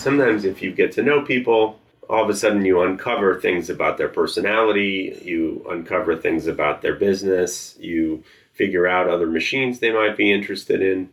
sometimes 0.00 0.44
if 0.44 0.62
you 0.62 0.72
get 0.72 0.92
to 0.92 1.02
know 1.02 1.22
people, 1.22 1.78
all 2.08 2.24
of 2.24 2.30
a 2.30 2.34
sudden 2.34 2.64
you 2.64 2.82
uncover 2.82 3.38
things 3.38 3.70
about 3.70 3.98
their 3.98 4.08
personality, 4.08 5.20
you 5.22 5.64
uncover 5.68 6.16
things 6.16 6.46
about 6.46 6.82
their 6.82 6.94
business, 6.94 7.76
you 7.78 8.24
figure 8.52 8.86
out 8.86 9.08
other 9.08 9.26
machines 9.26 9.78
they 9.78 9.92
might 9.92 10.16
be 10.16 10.32
interested 10.32 10.82
in. 10.82 11.10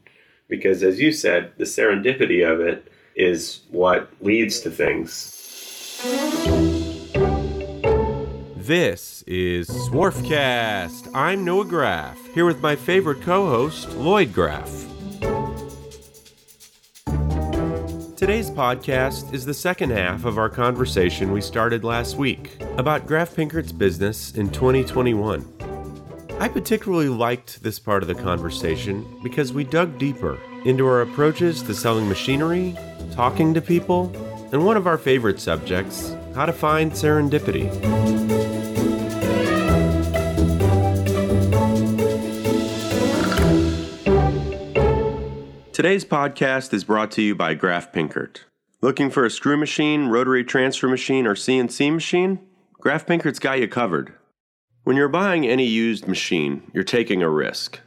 Because 0.47 0.81
as 0.81 0.99
you 0.99 1.11
said, 1.11 1.51
the 1.57 1.65
serendipity 1.65 2.49
of 2.49 2.61
it 2.61 2.89
is 3.15 3.61
what 3.69 4.09
leads 4.21 4.61
to 4.61 4.71
things. 4.71 5.33
This 8.55 9.23
is 9.27 9.69
Swarfcast. 9.69 11.09
I'm 11.13 11.43
Noah 11.43 11.65
Graff, 11.65 12.17
here 12.33 12.45
with 12.45 12.61
my 12.61 12.75
favorite 12.75 13.21
co 13.21 13.47
host, 13.47 13.89
Lloyd 13.93 14.33
Graff. 14.33 14.96
Today's 18.27 18.51
podcast 18.51 19.33
is 19.33 19.45
the 19.45 19.53
second 19.53 19.91
half 19.91 20.25
of 20.25 20.37
our 20.37 20.49
conversation 20.49 21.31
we 21.31 21.39
started 21.39 21.85
last 21.85 22.17
week 22.17 22.61
about 22.75 23.07
Graff 23.07 23.33
Pinkert's 23.33 23.71
business 23.71 24.35
in 24.35 24.49
2021. 24.49 25.45
I 26.37 26.49
particularly 26.49 27.07
liked 27.07 27.63
this 27.63 27.79
part 27.79 28.03
of 28.03 28.09
the 28.09 28.15
conversation 28.15 29.07
because 29.23 29.53
we 29.53 29.63
dug 29.63 29.97
deeper 29.97 30.37
into 30.65 30.85
our 30.85 31.03
approaches 31.03 31.63
to 31.63 31.73
selling 31.73 32.09
machinery, 32.09 32.75
talking 33.13 33.53
to 33.53 33.61
people, 33.61 34.11
and 34.51 34.65
one 34.65 34.75
of 34.75 34.87
our 34.87 34.97
favorite 34.97 35.39
subjects, 35.39 36.13
how 36.35 36.45
to 36.45 36.51
find 36.51 36.91
serendipity. 36.91 37.71
Today's 45.87 46.03
podcast 46.03 46.73
is 46.73 46.83
brought 46.83 47.11
to 47.11 47.21
you 47.21 47.33
by 47.33 47.53
Graff 47.53 47.93
Pinkert. 47.93 48.39
Looking 48.81 49.09
for 49.09 49.23
a 49.23 49.31
screw 49.31 49.55
machine, 49.55 50.07
rotary 50.07 50.43
transfer 50.43 50.89
machine, 50.89 51.25
or 51.25 51.33
CNC 51.33 51.93
machine? 51.93 52.39
Graff 52.73 53.05
Pinkert's 53.05 53.39
got 53.39 53.61
you 53.61 53.69
covered. 53.69 54.13
When 54.83 54.97
you're 54.97 55.07
buying 55.07 55.47
any 55.47 55.63
used 55.63 56.05
machine, 56.05 56.69
you're 56.73 56.83
taking 56.83 57.23
a 57.23 57.29
risk. 57.29 57.79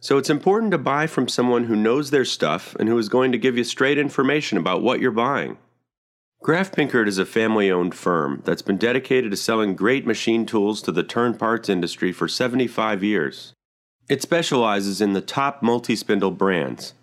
So 0.00 0.16
it's 0.16 0.30
important 0.30 0.70
to 0.72 0.78
buy 0.78 1.06
from 1.06 1.28
someone 1.28 1.64
who 1.64 1.76
knows 1.76 2.10
their 2.10 2.24
stuff 2.24 2.74
and 2.76 2.88
who 2.88 2.96
is 2.96 3.10
going 3.10 3.32
to 3.32 3.38
give 3.38 3.58
you 3.58 3.64
straight 3.64 3.98
information 3.98 4.56
about 4.56 4.80
what 4.80 5.00
you're 5.00 5.10
buying. 5.10 5.58
Graff 6.42 6.72
Pinkert 6.72 7.06
is 7.06 7.18
a 7.18 7.26
family 7.26 7.70
owned 7.70 7.94
firm 7.94 8.40
that's 8.46 8.62
been 8.62 8.78
dedicated 8.78 9.30
to 9.30 9.36
selling 9.36 9.76
great 9.76 10.06
machine 10.06 10.46
tools 10.46 10.80
to 10.80 10.90
the 10.90 11.02
turn 11.02 11.36
parts 11.36 11.68
industry 11.68 12.12
for 12.12 12.28
75 12.28 13.04
years. 13.04 13.52
It 14.08 14.22
specializes 14.22 15.02
in 15.02 15.12
the 15.12 15.20
top 15.20 15.62
multi 15.62 15.94
spindle 15.96 16.30
brands 16.30 16.94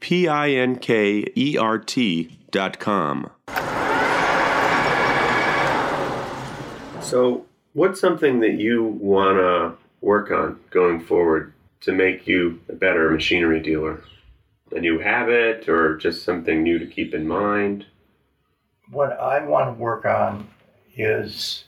P 0.00 0.28
I 0.28 0.50
N 0.50 0.76
K 0.76 1.24
E 1.36 1.56
R 1.58 1.78
T 1.78 2.38
dot 2.50 2.78
com. 2.78 3.30
So, 7.00 7.46
what's 7.72 8.00
something 8.00 8.40
that 8.40 8.58
you 8.58 8.84
want 8.84 9.38
to 9.38 9.72
work 10.00 10.30
on 10.30 10.60
going 10.70 11.00
forward 11.00 11.52
to 11.80 11.92
make 11.92 12.26
you 12.26 12.60
a 12.68 12.74
better 12.74 13.10
machinery 13.10 13.60
dealer? 13.60 14.02
A 14.72 14.80
new 14.80 14.98
habit 14.98 15.68
or 15.68 15.96
just 15.96 16.24
something 16.24 16.62
new 16.62 16.78
to 16.78 16.86
keep 16.86 17.14
in 17.14 17.26
mind? 17.26 17.86
What 18.90 19.18
I 19.18 19.42
want 19.44 19.74
to 19.74 19.80
work 19.80 20.04
on 20.04 20.48
is 20.96 21.64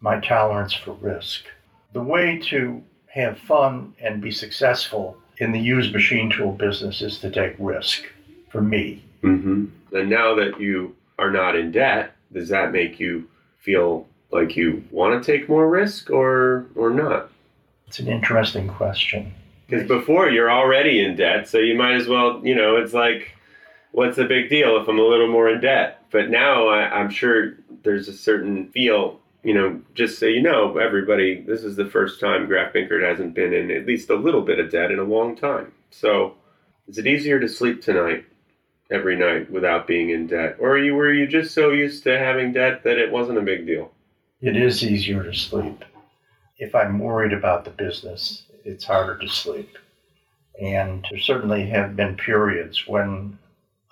my 0.00 0.20
tolerance 0.20 0.74
for 0.74 0.92
risk. 0.92 1.44
The 1.92 2.02
way 2.02 2.38
to 2.50 2.82
have 3.06 3.38
fun 3.38 3.94
and 4.00 4.20
be 4.20 4.30
successful 4.30 5.16
in 5.38 5.52
the 5.52 5.60
used 5.60 5.92
machine 5.92 6.30
tool 6.30 6.52
business 6.52 7.02
is 7.02 7.18
to 7.18 7.30
take 7.30 7.56
risk 7.58 8.04
for 8.50 8.60
me. 8.60 9.02
Mm-hmm. 9.22 9.66
And 9.92 10.10
now 10.10 10.34
that 10.34 10.60
you 10.60 10.94
are 11.18 11.30
not 11.30 11.56
in 11.56 11.72
debt, 11.72 12.12
does 12.32 12.48
that 12.48 12.72
make 12.72 13.00
you 13.00 13.28
feel 13.60 14.06
like 14.30 14.56
you 14.56 14.84
want 14.90 15.22
to 15.22 15.32
take 15.32 15.48
more 15.48 15.68
risk 15.68 16.10
or 16.10 16.66
or 16.74 16.90
not? 16.90 17.30
It's 17.86 17.98
an 18.00 18.08
interesting 18.08 18.68
question. 18.68 19.32
Because 19.66 19.86
before 19.86 20.28
you're 20.28 20.50
already 20.50 21.02
in 21.02 21.16
debt, 21.16 21.48
so 21.48 21.58
you 21.58 21.74
might 21.74 21.94
as 21.94 22.06
well, 22.06 22.40
you 22.44 22.54
know, 22.54 22.76
it's 22.76 22.92
like, 22.92 23.34
what's 23.92 24.16
the 24.16 24.24
big 24.24 24.50
deal 24.50 24.76
if 24.76 24.88
I'm 24.88 24.98
a 24.98 25.02
little 25.02 25.28
more 25.28 25.48
in 25.48 25.60
debt? 25.60 26.02
But 26.10 26.28
now 26.28 26.68
I, 26.68 26.80
I'm 26.90 27.08
sure 27.08 27.54
there's 27.82 28.08
a 28.08 28.12
certain 28.12 28.68
feel 28.68 29.20
you 29.44 29.52
know, 29.52 29.80
just 29.94 30.18
so 30.18 30.26
you 30.26 30.42
know, 30.42 30.78
everybody, 30.78 31.42
this 31.42 31.62
is 31.62 31.76
the 31.76 31.84
first 31.84 32.18
time 32.18 32.46
Graff 32.46 32.72
Pinkert 32.72 33.06
hasn't 33.06 33.34
been 33.34 33.52
in 33.52 33.70
at 33.70 33.86
least 33.86 34.08
a 34.08 34.16
little 34.16 34.40
bit 34.40 34.58
of 34.58 34.70
debt 34.70 34.90
in 34.90 34.98
a 34.98 35.04
long 35.04 35.36
time. 35.36 35.70
So, 35.90 36.34
is 36.88 36.98
it 36.98 37.06
easier 37.06 37.38
to 37.38 37.48
sleep 37.48 37.82
tonight 37.82 38.24
every 38.90 39.16
night 39.16 39.50
without 39.50 39.86
being 39.86 40.10
in 40.10 40.26
debt, 40.26 40.56
or 40.58 40.78
you 40.78 40.94
were 40.94 41.12
you 41.12 41.26
just 41.26 41.54
so 41.54 41.70
used 41.70 42.02
to 42.04 42.18
having 42.18 42.52
debt 42.52 42.82
that 42.84 42.98
it 42.98 43.12
wasn't 43.12 43.38
a 43.38 43.42
big 43.42 43.66
deal? 43.66 43.92
It 44.40 44.56
is 44.56 44.82
easier 44.82 45.22
to 45.22 45.34
sleep. 45.34 45.84
If 46.58 46.74
I'm 46.74 46.98
worried 46.98 47.32
about 47.32 47.64
the 47.64 47.70
business, 47.70 48.44
it's 48.64 48.84
harder 48.84 49.18
to 49.18 49.28
sleep. 49.28 49.76
And 50.60 51.06
there 51.10 51.20
certainly 51.20 51.66
have 51.66 51.96
been 51.96 52.16
periods 52.16 52.86
when 52.86 53.38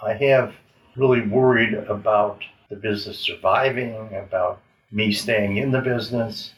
I 0.03 0.15
have 0.15 0.55
really 0.97 1.27
worried 1.27 1.75
about 1.75 2.43
the 2.71 2.77
business 2.77 3.19
surviving, 3.19 4.15
about 4.15 4.61
me 4.93 5.13
staying 5.13 5.57
in 5.57 5.71
the 5.71 5.81
business. 5.81 6.53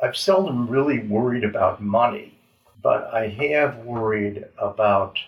I've 0.00 0.16
seldom 0.16 0.68
really 0.68 1.00
worried 1.00 1.44
about 1.44 1.82
money, 1.82 2.38
but 2.82 3.12
I 3.12 3.28
have 3.28 3.78
worried 3.78 4.44
about 4.58 5.18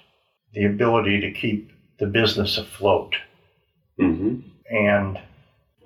the 0.55 0.65
ability 0.65 1.21
to 1.21 1.33
keep 1.33 1.73
the 1.99 2.07
business 2.07 2.59
afloat. 2.59 3.17
Mm-hmm. 3.99 4.41
And 4.71 5.19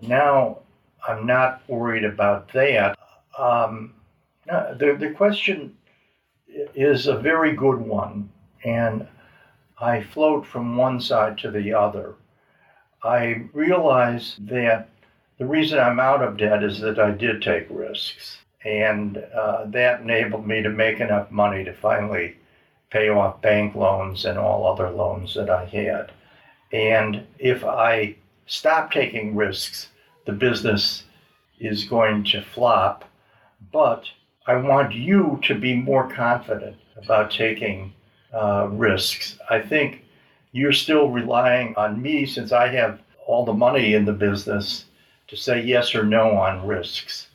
now 0.03 0.59
I'm 1.07 1.27
not 1.27 1.63
worried 1.69 2.05
about 2.05 2.53
that. 2.53 2.99
Um, 3.39 3.95
the, 4.47 4.97
the 4.99 5.11
question 5.17 5.77
is 6.75 7.07
a 7.07 7.17
very 7.17 7.55
good 7.55 7.79
one, 7.79 8.31
and 8.65 9.07
I 9.81 10.03
float 10.03 10.47
from 10.47 10.77
one 10.77 11.01
side 11.01 11.39
to 11.39 11.51
the 11.51 11.73
other. 11.73 12.15
I 13.03 13.49
realize 13.53 14.37
that 14.41 14.91
the 15.43 15.49
reason 15.49 15.81
I'm 15.81 15.99
out 15.99 16.23
of 16.23 16.37
debt 16.37 16.63
is 16.63 16.79
that 16.83 17.01
I 17.01 17.11
did 17.11 17.43
take 17.43 17.67
risks, 17.69 18.39
and 18.65 19.17
uh, 19.17 19.65
that 19.67 20.03
enabled 20.03 20.47
me 20.47 20.63
to 20.63 20.71
make 20.71 21.01
enough 21.01 21.33
money 21.33 21.65
to 21.65 21.73
finally 21.73 22.37
pay 22.91 23.09
off 23.09 23.43
bank 23.43 23.75
loans 23.75 24.25
and 24.25 24.39
all 24.39 24.69
other 24.69 24.89
loans 24.89 25.35
that 25.35 25.51
I 25.51 25.65
had. 25.65 26.13
And 26.73 27.27
if 27.41 27.65
I 27.65 28.15
stop 28.47 28.93
taking 28.93 29.35
risks, 29.35 29.89
the 30.27 30.33
business 30.33 31.03
is 31.59 31.87
going 31.87 32.23
to 32.27 32.41
flop. 32.41 33.05
But 33.73 34.05
I 34.47 34.55
want 34.55 34.95
you 34.95 35.41
to 35.43 35.57
be 35.57 35.75
more 35.75 36.09
confident 36.09 36.77
about 36.97 37.33
taking 37.33 37.93
uh, 38.33 38.69
risks. 38.71 39.37
I 39.51 39.59
think 39.59 40.05
you're 40.53 40.73
still 40.73 41.09
relying 41.11 41.75
on 41.75 42.01
me 42.01 42.27
since 42.27 42.53
I 42.53 42.69
have 42.69 43.01
all 43.27 43.45
the 43.45 43.53
money 43.53 43.95
in 43.95 44.05
the 44.05 44.13
business 44.13 44.85
to 45.33 45.37
say 45.39 45.63
yes 45.63 45.95
or 45.95 46.05
no 46.05 46.33
on 46.33 46.67
risks. 46.67 47.29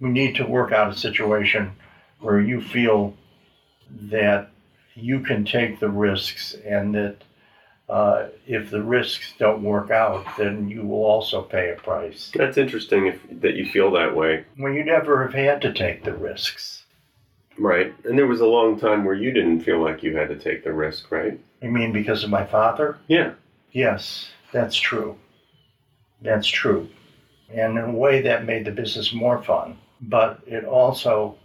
We 0.00 0.08
need 0.08 0.34
to 0.36 0.44
work 0.44 0.72
out 0.72 0.92
a 0.92 0.96
situation 0.96 1.70
where 2.18 2.40
you 2.40 2.60
feel 2.60 3.14
that 3.88 4.50
you 4.96 5.20
can 5.20 5.44
take 5.44 5.78
the 5.78 5.88
risks 5.88 6.54
and 6.66 6.92
that 6.96 7.18
uh, 7.88 8.26
if 8.48 8.70
the 8.70 8.82
risks 8.82 9.34
don't 9.38 9.62
work 9.62 9.92
out, 9.92 10.26
then 10.36 10.68
you 10.68 10.82
will 10.82 11.04
also 11.04 11.42
pay 11.42 11.70
a 11.70 11.76
price. 11.76 12.32
That's 12.34 12.58
interesting 12.58 13.06
if, 13.06 13.20
that 13.40 13.54
you 13.54 13.66
feel 13.66 13.92
that 13.92 14.16
way. 14.16 14.46
Well, 14.58 14.72
you 14.72 14.84
never 14.84 15.22
have 15.22 15.34
had 15.34 15.62
to 15.62 15.72
take 15.72 16.02
the 16.02 16.14
risks. 16.14 16.82
Right. 17.56 17.94
And 18.04 18.18
there 18.18 18.26
was 18.26 18.40
a 18.40 18.46
long 18.46 18.80
time 18.80 19.04
where 19.04 19.14
you 19.14 19.30
didn't 19.30 19.60
feel 19.60 19.80
like 19.80 20.02
you 20.02 20.16
had 20.16 20.28
to 20.30 20.36
take 20.36 20.64
the 20.64 20.72
risk, 20.72 21.12
right? 21.12 21.38
You 21.62 21.70
mean 21.70 21.92
because 21.92 22.24
of 22.24 22.30
my 22.30 22.44
father? 22.44 22.98
Yeah. 23.06 23.34
Yes, 23.70 24.30
that's 24.50 24.74
true. 24.74 25.18
That's 26.20 26.48
true. 26.48 26.88
And 27.52 27.78
in 27.78 27.84
a 27.84 27.92
way, 27.92 28.22
that 28.22 28.46
made 28.46 28.64
the 28.64 28.70
business 28.70 29.12
more 29.12 29.42
fun. 29.42 29.78
But 30.00 30.40
it 30.46 30.64
also 30.64 31.36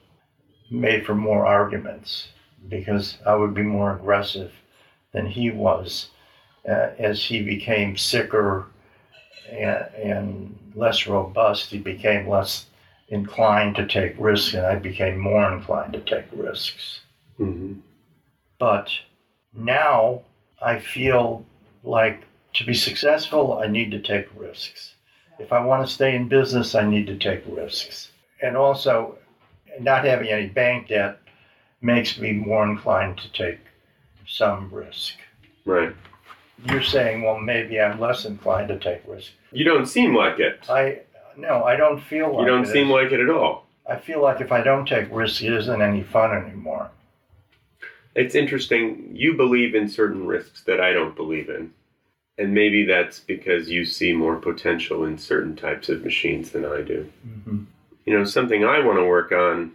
made 0.71 1.05
for 1.05 1.15
more 1.15 1.45
arguments 1.45 2.29
because 2.67 3.17
I 3.25 3.35
would 3.35 3.53
be 3.53 3.63
more 3.63 3.95
aggressive 3.95 4.51
than 5.13 5.25
he 5.25 5.49
was 5.49 6.09
uh, 6.67 6.91
as 6.99 7.23
he 7.23 7.41
became 7.41 7.97
sicker 7.97 8.67
and, 9.49 9.85
and 9.95 10.71
less 10.75 11.07
robust, 11.07 11.69
he 11.69 11.77
became 11.77 12.27
less 12.27 12.65
inclined 13.07 13.75
to 13.75 13.87
take 13.87 14.13
risks, 14.19 14.53
and 14.53 14.65
I 14.65 14.75
became 14.75 15.17
more 15.17 15.51
inclined 15.51 15.93
to 15.93 15.99
take 15.99 16.25
risks. 16.31 17.01
Mm-hmm. 17.39 17.79
But 18.59 18.91
now 19.53 20.21
I 20.61 20.79
feel 20.79 21.45
like 21.83 22.23
to 22.53 22.65
be 22.65 22.73
successful, 22.73 23.59
I 23.59 23.67
need 23.67 23.91
to 23.91 23.99
take 23.99 24.27
risks. 24.35 24.95
If 25.39 25.53
I 25.53 25.59
want 25.63 25.87
to 25.87 25.91
stay 25.93 26.15
in 26.15 26.27
business, 26.27 26.75
I 26.75 26.85
need 26.87 27.07
to 27.07 27.17
take 27.17 27.43
risks. 27.47 28.11
And 28.41 28.55
also, 28.57 29.17
not 29.79 30.03
having 30.05 30.29
any 30.29 30.47
bank 30.47 30.89
debt 30.89 31.19
makes 31.81 32.19
me 32.19 32.33
more 32.33 32.65
inclined 32.65 33.17
to 33.19 33.31
take 33.31 33.59
some 34.27 34.69
risk. 34.71 35.15
Right. 35.65 35.95
You're 36.65 36.83
saying, 36.83 37.23
well, 37.23 37.39
maybe 37.39 37.79
I'm 37.79 37.99
less 37.99 38.25
inclined 38.25 38.67
to 38.67 38.77
take 38.77 39.01
risk. 39.07 39.31
You 39.51 39.63
don't 39.63 39.85
seem 39.85 40.13
like 40.13 40.39
it. 40.39 40.69
I 40.69 40.99
no, 41.37 41.63
I 41.63 41.77
don't 41.77 42.01
feel 42.01 42.33
like 42.33 42.41
You 42.41 42.47
don't 42.47 42.65
it 42.65 42.71
seem 42.71 42.87
is. 42.87 42.91
like 42.93 43.11
it 43.13 43.21
at 43.21 43.29
all. 43.29 43.65
I 43.89 43.95
feel 43.95 44.21
like 44.21 44.41
if 44.41 44.51
I 44.51 44.61
don't 44.61 44.85
take 44.85 45.07
risks, 45.09 45.41
it 45.41 45.53
isn't 45.53 45.81
any 45.81 46.03
fun 46.03 46.35
anymore. 46.35 46.91
It's 48.13 48.35
interesting. 48.35 49.09
You 49.13 49.35
believe 49.35 49.73
in 49.73 49.87
certain 49.87 50.27
risks 50.27 50.63
that 50.65 50.81
I 50.81 50.91
don't 50.91 51.15
believe 51.15 51.49
in. 51.49 51.71
And 52.39 52.53
maybe 52.53 52.85
that's 52.85 53.19
because 53.19 53.69
you 53.69 53.83
see 53.85 54.13
more 54.13 54.37
potential 54.37 55.03
in 55.03 55.17
certain 55.17 55.57
types 55.57 55.89
of 55.89 56.05
machines 56.05 56.51
than 56.51 56.63
I 56.63 56.81
do. 56.81 57.11
Mm-hmm. 57.27 57.63
You 58.05 58.17
know, 58.17 58.23
something 58.23 58.63
I 58.63 58.79
want 58.79 58.97
to 58.97 59.05
work 59.05 59.33
on 59.33 59.73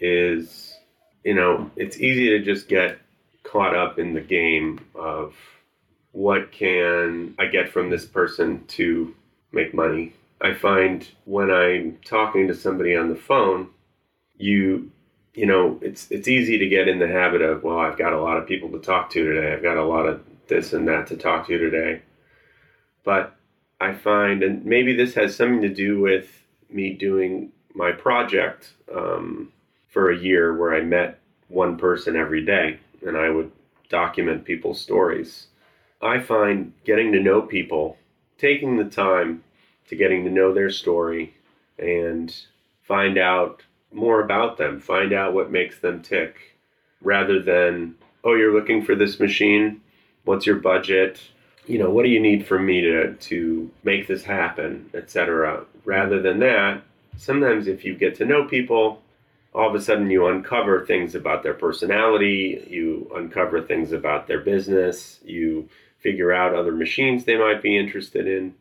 is, 0.00 0.76
you 1.22 1.34
know, 1.34 1.70
it's 1.76 1.98
easy 1.98 2.30
to 2.30 2.40
just 2.40 2.68
get 2.68 2.98
caught 3.44 3.76
up 3.76 3.98
in 3.98 4.12
the 4.12 4.20
game 4.20 4.80
of 4.96 5.34
what 6.10 6.50
can 6.50 7.34
I 7.38 7.46
get 7.46 7.70
from 7.70 7.90
this 7.90 8.04
person 8.04 8.66
to 8.66 9.14
make 9.52 9.72
money. 9.72 10.14
I 10.40 10.52
find 10.52 11.06
when 11.24 11.50
I'm 11.50 11.98
talking 12.04 12.48
to 12.48 12.54
somebody 12.54 12.96
on 12.96 13.08
the 13.08 13.16
phone, 13.16 13.68
you 14.36 14.90
you 15.34 15.46
know, 15.46 15.78
it's 15.82 16.10
it's 16.10 16.28
easy 16.28 16.58
to 16.58 16.68
get 16.68 16.88
in 16.88 16.98
the 16.98 17.08
habit 17.08 17.42
of, 17.42 17.64
well, 17.64 17.78
I've 17.78 17.98
got 17.98 18.12
a 18.12 18.20
lot 18.20 18.36
of 18.36 18.46
people 18.46 18.70
to 18.70 18.78
talk 18.78 19.10
to 19.10 19.24
today. 19.24 19.52
I've 19.52 19.62
got 19.62 19.76
a 19.76 19.84
lot 19.84 20.06
of 20.06 20.22
this 20.48 20.72
and 20.72 20.86
that 20.88 21.06
to 21.08 21.16
talk 21.16 21.46
to 21.46 21.52
you 21.52 21.58
today. 21.58 22.02
But 23.04 23.36
I 23.80 23.94
find, 23.94 24.42
and 24.42 24.64
maybe 24.64 24.94
this 24.94 25.14
has 25.14 25.36
something 25.36 25.62
to 25.62 25.68
do 25.68 26.00
with 26.00 26.28
me 26.70 26.92
doing 26.92 27.52
my 27.74 27.92
project 27.92 28.72
um, 28.94 29.52
for 29.88 30.10
a 30.10 30.18
year 30.18 30.56
where 30.56 30.74
I 30.74 30.80
met 30.80 31.20
one 31.48 31.76
person 31.76 32.16
every 32.16 32.44
day 32.44 32.78
and 33.06 33.16
I 33.16 33.30
would 33.30 33.50
document 33.88 34.44
people's 34.44 34.80
stories. 34.80 35.48
I 36.00 36.18
find 36.20 36.72
getting 36.84 37.12
to 37.12 37.20
know 37.20 37.42
people, 37.42 37.96
taking 38.38 38.76
the 38.76 38.84
time 38.84 39.44
to 39.88 39.96
getting 39.96 40.24
to 40.24 40.30
know 40.30 40.52
their 40.52 40.70
story 40.70 41.34
and 41.78 42.34
find 42.82 43.18
out 43.18 43.62
more 43.92 44.20
about 44.20 44.56
them, 44.56 44.80
find 44.80 45.12
out 45.12 45.34
what 45.34 45.50
makes 45.50 45.78
them 45.78 46.02
tick, 46.02 46.36
rather 47.00 47.40
than, 47.40 47.94
oh, 48.24 48.34
you're 48.34 48.54
looking 48.54 48.84
for 48.84 48.94
this 48.94 49.20
machine, 49.20 49.80
what's 50.24 50.46
your 50.46 50.56
budget? 50.56 51.20
You 51.66 51.78
know, 51.78 51.90
what 51.90 52.04
do 52.04 52.10
you 52.10 52.20
need 52.20 52.46
from 52.46 52.66
me 52.66 52.82
to, 52.82 53.14
to 53.14 53.70
make 53.84 54.06
this 54.06 54.24
happen, 54.24 54.90
etc. 54.94 55.64
Rather 55.84 56.20
than 56.20 56.40
that, 56.40 56.82
sometimes 57.16 57.66
if 57.66 57.84
you 57.84 57.94
get 57.94 58.16
to 58.16 58.24
know 58.24 58.44
people, 58.44 59.02
all 59.54 59.68
of 59.68 59.74
a 59.74 59.80
sudden 59.80 60.10
you 60.10 60.26
uncover 60.26 60.84
things 60.84 61.14
about 61.14 61.42
their 61.42 61.54
personality, 61.54 62.66
you 62.68 63.10
uncover 63.14 63.62
things 63.62 63.92
about 63.92 64.26
their 64.26 64.40
business, 64.40 65.20
you 65.24 65.68
figure 66.00 66.32
out 66.32 66.54
other 66.54 66.72
machines 66.72 67.24
they 67.24 67.38
might 67.38 67.62
be 67.62 67.78
interested 67.78 68.26
in. 68.26 68.54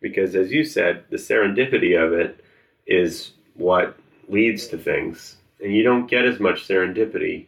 Because 0.00 0.34
as 0.34 0.52
you 0.52 0.64
said, 0.64 1.04
the 1.10 1.16
serendipity 1.16 2.00
of 2.02 2.12
it 2.12 2.44
is 2.86 3.32
what 3.54 3.98
leads 4.28 4.66
to 4.68 4.78
things. 4.78 5.36
And 5.62 5.74
you 5.74 5.82
don't 5.82 6.08
get 6.08 6.24
as 6.24 6.40
much 6.40 6.66
serendipity 6.66 7.46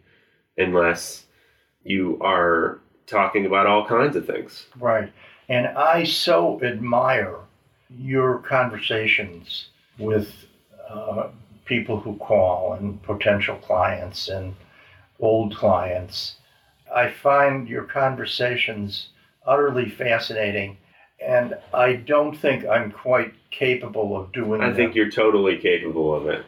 unless 0.58 1.24
you 1.84 2.18
are 2.20 2.80
talking 3.10 3.44
about 3.46 3.66
all 3.66 3.86
kinds 3.86 4.16
of 4.16 4.26
things. 4.26 4.66
Right. 4.78 5.12
And 5.48 5.66
I 5.68 6.04
so 6.04 6.62
admire 6.62 7.36
your 7.98 8.38
conversations 8.38 9.66
with 9.98 10.32
uh, 10.88 11.28
people 11.64 11.98
who 12.00 12.16
call 12.16 12.74
and 12.74 13.02
potential 13.02 13.56
clients 13.56 14.28
and 14.28 14.54
old 15.18 15.54
clients. 15.56 16.36
I 16.94 17.10
find 17.10 17.68
your 17.68 17.84
conversations 17.84 19.08
utterly 19.46 19.88
fascinating, 19.88 20.78
and 21.24 21.54
I 21.74 21.94
don't 21.94 22.36
think 22.36 22.64
I'm 22.66 22.90
quite 22.92 23.32
capable 23.50 24.16
of 24.16 24.32
doing 24.32 24.60
it 24.60 24.64
I 24.64 24.68
them. 24.68 24.76
think 24.76 24.94
you're 24.94 25.10
totally 25.10 25.58
capable 25.58 26.14
of 26.14 26.26
it. 26.28 26.44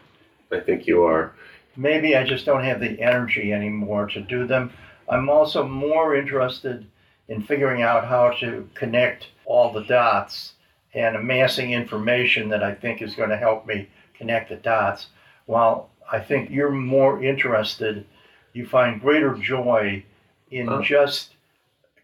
I 0.52 0.60
think 0.60 0.86
you 0.86 1.02
are. 1.04 1.32
maybe 1.76 2.16
I 2.16 2.24
just 2.24 2.44
don't 2.46 2.64
have 2.64 2.80
the 2.80 3.00
energy 3.00 3.52
anymore 3.52 4.06
to 4.08 4.20
do 4.20 4.46
them. 4.46 4.72
I'm 5.12 5.28
also 5.28 5.66
more 5.66 6.16
interested 6.16 6.86
in 7.28 7.42
figuring 7.42 7.82
out 7.82 8.06
how 8.06 8.30
to 8.40 8.68
connect 8.74 9.28
all 9.44 9.70
the 9.72 9.82
dots 9.84 10.54
and 10.94 11.16
amassing 11.16 11.72
information 11.72 12.48
that 12.48 12.62
I 12.62 12.74
think 12.74 13.02
is 13.02 13.14
going 13.14 13.30
to 13.30 13.36
help 13.36 13.66
me 13.66 13.88
connect 14.14 14.48
the 14.48 14.56
dots. 14.56 15.06
While 15.46 15.90
I 16.10 16.18
think 16.18 16.50
you're 16.50 16.70
more 16.70 17.22
interested, 17.22 18.06
you 18.54 18.66
find 18.66 19.00
greater 19.00 19.34
joy 19.34 20.02
in 20.50 20.68
Uh. 20.68 20.82
just 20.82 21.34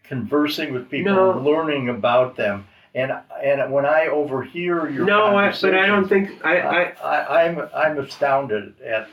conversing 0.03 0.73
with 0.73 0.89
people, 0.89 1.13
No. 1.13 1.31
learning 1.39 1.89
about 1.89 2.35
them. 2.35 2.67
And 2.95 3.11
and 3.43 3.71
when 3.71 3.85
I 3.85 4.07
overhear 4.07 4.89
your 4.89 5.05
No, 5.05 5.35
I, 5.37 5.53
but 5.61 5.75
I 5.75 5.85
don't 5.85 6.07
think 6.09 6.43
I, 6.43 6.59
I 6.59 6.83
I, 7.03 7.43
I'm 7.45 7.69
I'm 7.73 7.99
astounded 7.99 8.73
at 8.81 9.07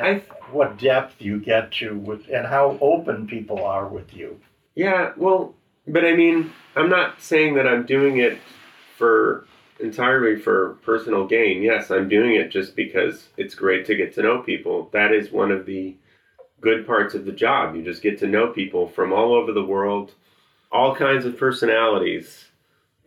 I- 0.00 0.22
what 0.50 0.78
depth 0.78 1.20
you 1.20 1.38
get 1.38 1.72
to 1.72 1.96
with 1.96 2.28
and 2.28 2.46
how 2.46 2.78
open 2.80 3.26
people 3.26 3.64
are 3.64 3.88
with 3.88 4.14
you. 4.14 4.40
Yeah, 4.74 5.12
well, 5.16 5.54
but 5.86 6.04
I 6.04 6.14
mean, 6.14 6.52
I'm 6.76 6.88
not 6.88 7.20
saying 7.20 7.54
that 7.54 7.66
I'm 7.66 7.84
doing 7.86 8.18
it 8.18 8.38
for 8.96 9.46
entirely 9.80 10.36
for 10.36 10.78
personal 10.84 11.26
gain. 11.26 11.62
Yes, 11.62 11.90
I'm 11.90 12.08
doing 12.08 12.34
it 12.34 12.50
just 12.50 12.76
because 12.76 13.28
it's 13.36 13.54
great 13.54 13.84
to 13.86 13.96
get 13.96 14.14
to 14.14 14.22
know 14.22 14.38
people. 14.42 14.88
That 14.92 15.12
is 15.12 15.32
one 15.32 15.50
of 15.50 15.66
the 15.66 15.96
good 16.60 16.86
parts 16.86 17.14
of 17.14 17.24
the 17.24 17.32
job. 17.32 17.76
You 17.76 17.82
just 17.82 18.02
get 18.02 18.18
to 18.20 18.26
know 18.26 18.48
people 18.48 18.88
from 18.88 19.12
all 19.12 19.34
over 19.34 19.52
the 19.52 19.64
world, 19.64 20.14
all 20.72 20.94
kinds 20.94 21.24
of 21.24 21.36
personalities. 21.36 22.46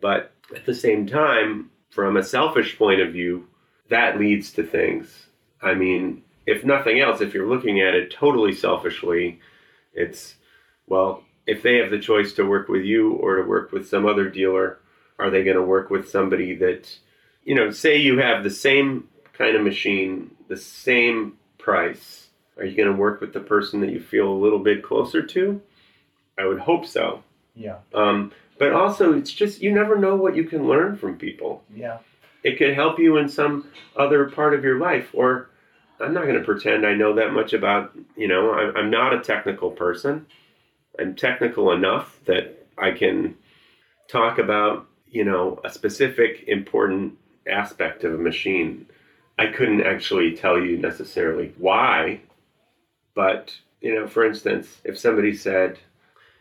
But 0.00 0.32
at 0.54 0.64
the 0.64 0.74
same 0.74 1.06
time, 1.06 1.70
from 1.90 2.16
a 2.16 2.22
selfish 2.22 2.78
point 2.78 3.00
of 3.00 3.12
view, 3.12 3.48
that 3.88 4.18
leads 4.18 4.52
to 4.52 4.62
things. 4.62 5.26
I 5.60 5.74
mean, 5.74 6.22
if 6.52 6.64
nothing 6.64 6.98
else, 6.98 7.20
if 7.20 7.34
you're 7.34 7.48
looking 7.48 7.80
at 7.82 7.94
it 7.94 8.10
totally 8.10 8.54
selfishly, 8.54 9.38
it's, 9.92 10.34
well, 10.86 11.22
if 11.46 11.62
they 11.62 11.76
have 11.76 11.90
the 11.90 11.98
choice 11.98 12.32
to 12.34 12.44
work 12.44 12.68
with 12.68 12.84
you 12.84 13.12
or 13.12 13.36
to 13.36 13.42
work 13.42 13.70
with 13.70 13.86
some 13.86 14.06
other 14.06 14.30
dealer, 14.30 14.78
are 15.18 15.30
they 15.30 15.44
going 15.44 15.56
to 15.56 15.62
work 15.62 15.90
with 15.90 16.08
somebody 16.08 16.54
that, 16.56 16.88
you 17.44 17.54
know, 17.54 17.70
say 17.70 17.98
you 17.98 18.18
have 18.18 18.42
the 18.44 18.50
same 18.50 19.08
kind 19.34 19.56
of 19.56 19.62
machine, 19.62 20.30
the 20.48 20.56
same 20.56 21.34
price, 21.58 22.28
are 22.56 22.64
you 22.64 22.76
going 22.76 22.88
to 22.90 22.98
work 23.06 23.20
with 23.20 23.32
the 23.34 23.40
person 23.40 23.80
that 23.82 23.90
you 23.90 24.00
feel 24.00 24.28
a 24.30 24.42
little 24.44 24.58
bit 24.58 24.82
closer 24.82 25.22
to? 25.22 25.60
I 26.38 26.46
would 26.46 26.60
hope 26.60 26.86
so. 26.86 27.22
Yeah, 27.54 27.78
Um, 27.92 28.32
but 28.58 28.72
also, 28.72 29.12
it's 29.12 29.32
just 29.32 29.60
you 29.60 29.70
never 29.72 29.96
know 29.98 30.16
what 30.16 30.34
you 30.36 30.44
can 30.44 30.66
learn 30.66 30.96
from 30.96 31.18
people. 31.18 31.62
yeah, 31.74 31.98
It 32.42 32.56
could 32.56 32.74
help 32.74 32.98
you 32.98 33.16
in 33.18 33.28
some 33.28 33.68
other 33.96 34.30
part 34.30 34.54
of 34.54 34.64
your 34.64 34.78
life. 34.78 35.08
Or 35.12 35.50
I'm 36.00 36.14
not 36.14 36.24
going 36.24 36.38
to 36.38 36.44
pretend 36.44 36.86
I 36.86 36.94
know 36.94 37.14
that 37.14 37.32
much 37.32 37.52
about, 37.52 37.96
you 38.16 38.28
know, 38.28 38.52
I'm, 38.52 38.76
I'm 38.76 38.90
not 38.90 39.14
a 39.14 39.20
technical 39.20 39.70
person. 39.70 40.26
I'm 40.98 41.14
technical 41.14 41.72
enough 41.72 42.20
that 42.26 42.66
I 42.76 42.92
can 42.92 43.36
talk 44.08 44.38
about, 44.38 44.86
you 45.10 45.24
know, 45.24 45.60
a 45.64 45.70
specific 45.70 46.44
important 46.46 47.14
aspect 47.48 48.04
of 48.04 48.14
a 48.14 48.18
machine. 48.18 48.86
I 49.38 49.46
couldn't 49.46 49.86
actually 49.86 50.36
tell 50.36 50.60
you 50.60 50.76
necessarily 50.76 51.52
why, 51.58 52.20
but, 53.14 53.54
you 53.80 53.94
know, 53.94 54.06
for 54.06 54.24
instance, 54.24 54.80
if 54.84 54.98
somebody 54.98 55.34
said, 55.34 55.78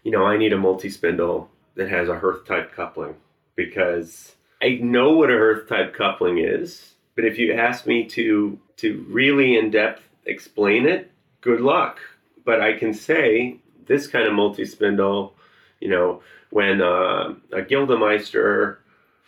you 0.04 0.12
know, 0.12 0.26
I 0.26 0.38
need 0.38 0.54
a 0.54 0.58
multi 0.58 0.90
spindle 0.90 1.50
that 1.76 1.90
has 1.90 2.10
a 2.10 2.16
Hirth 2.16 2.46
type 2.46 2.74
coupling 2.74 3.16
because 3.56 4.36
I 4.62 4.80
know 4.82 5.12
what 5.12 5.30
a 5.30 5.34
Hirth 5.34 5.68
type 5.68 5.94
coupling 5.94 6.40
is, 6.40 6.94
but 7.18 7.26
if 7.26 7.40
you 7.40 7.52
ask 7.52 7.88
me 7.88 8.06
to 8.06 8.58
to 8.78 9.04
really 9.10 9.58
in 9.58 9.72
depth 9.72 10.04
explain 10.26 10.88
it, 10.88 11.12
good 11.42 11.60
luck. 11.60 12.00
But 12.46 12.62
I 12.62 12.78
can 12.78 12.94
say 12.94 13.58
this 13.88 14.06
kind 14.06 14.28
of 14.28 14.34
multi 14.34 14.66
spindle, 14.66 15.34
you 15.82 15.90
know, 15.90 16.22
when 16.52 16.80
uh, 16.80 17.34
a 17.52 17.62
Gildemeister 17.64 18.78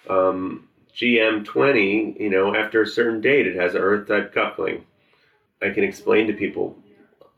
um, 0.07 0.67
GM20, 0.95 2.19
you 2.19 2.29
know, 2.29 2.55
after 2.55 2.83
a 2.83 2.87
certain 2.87 3.21
date, 3.21 3.47
it 3.47 3.55
has 3.55 3.73
a 3.73 3.79
Hirth 3.79 4.07
type 4.07 4.35
coupling. 4.35 4.85
I 5.61 5.71
can 5.71 5.83
explain 5.83 6.27
to 6.27 6.33
people 6.33 6.77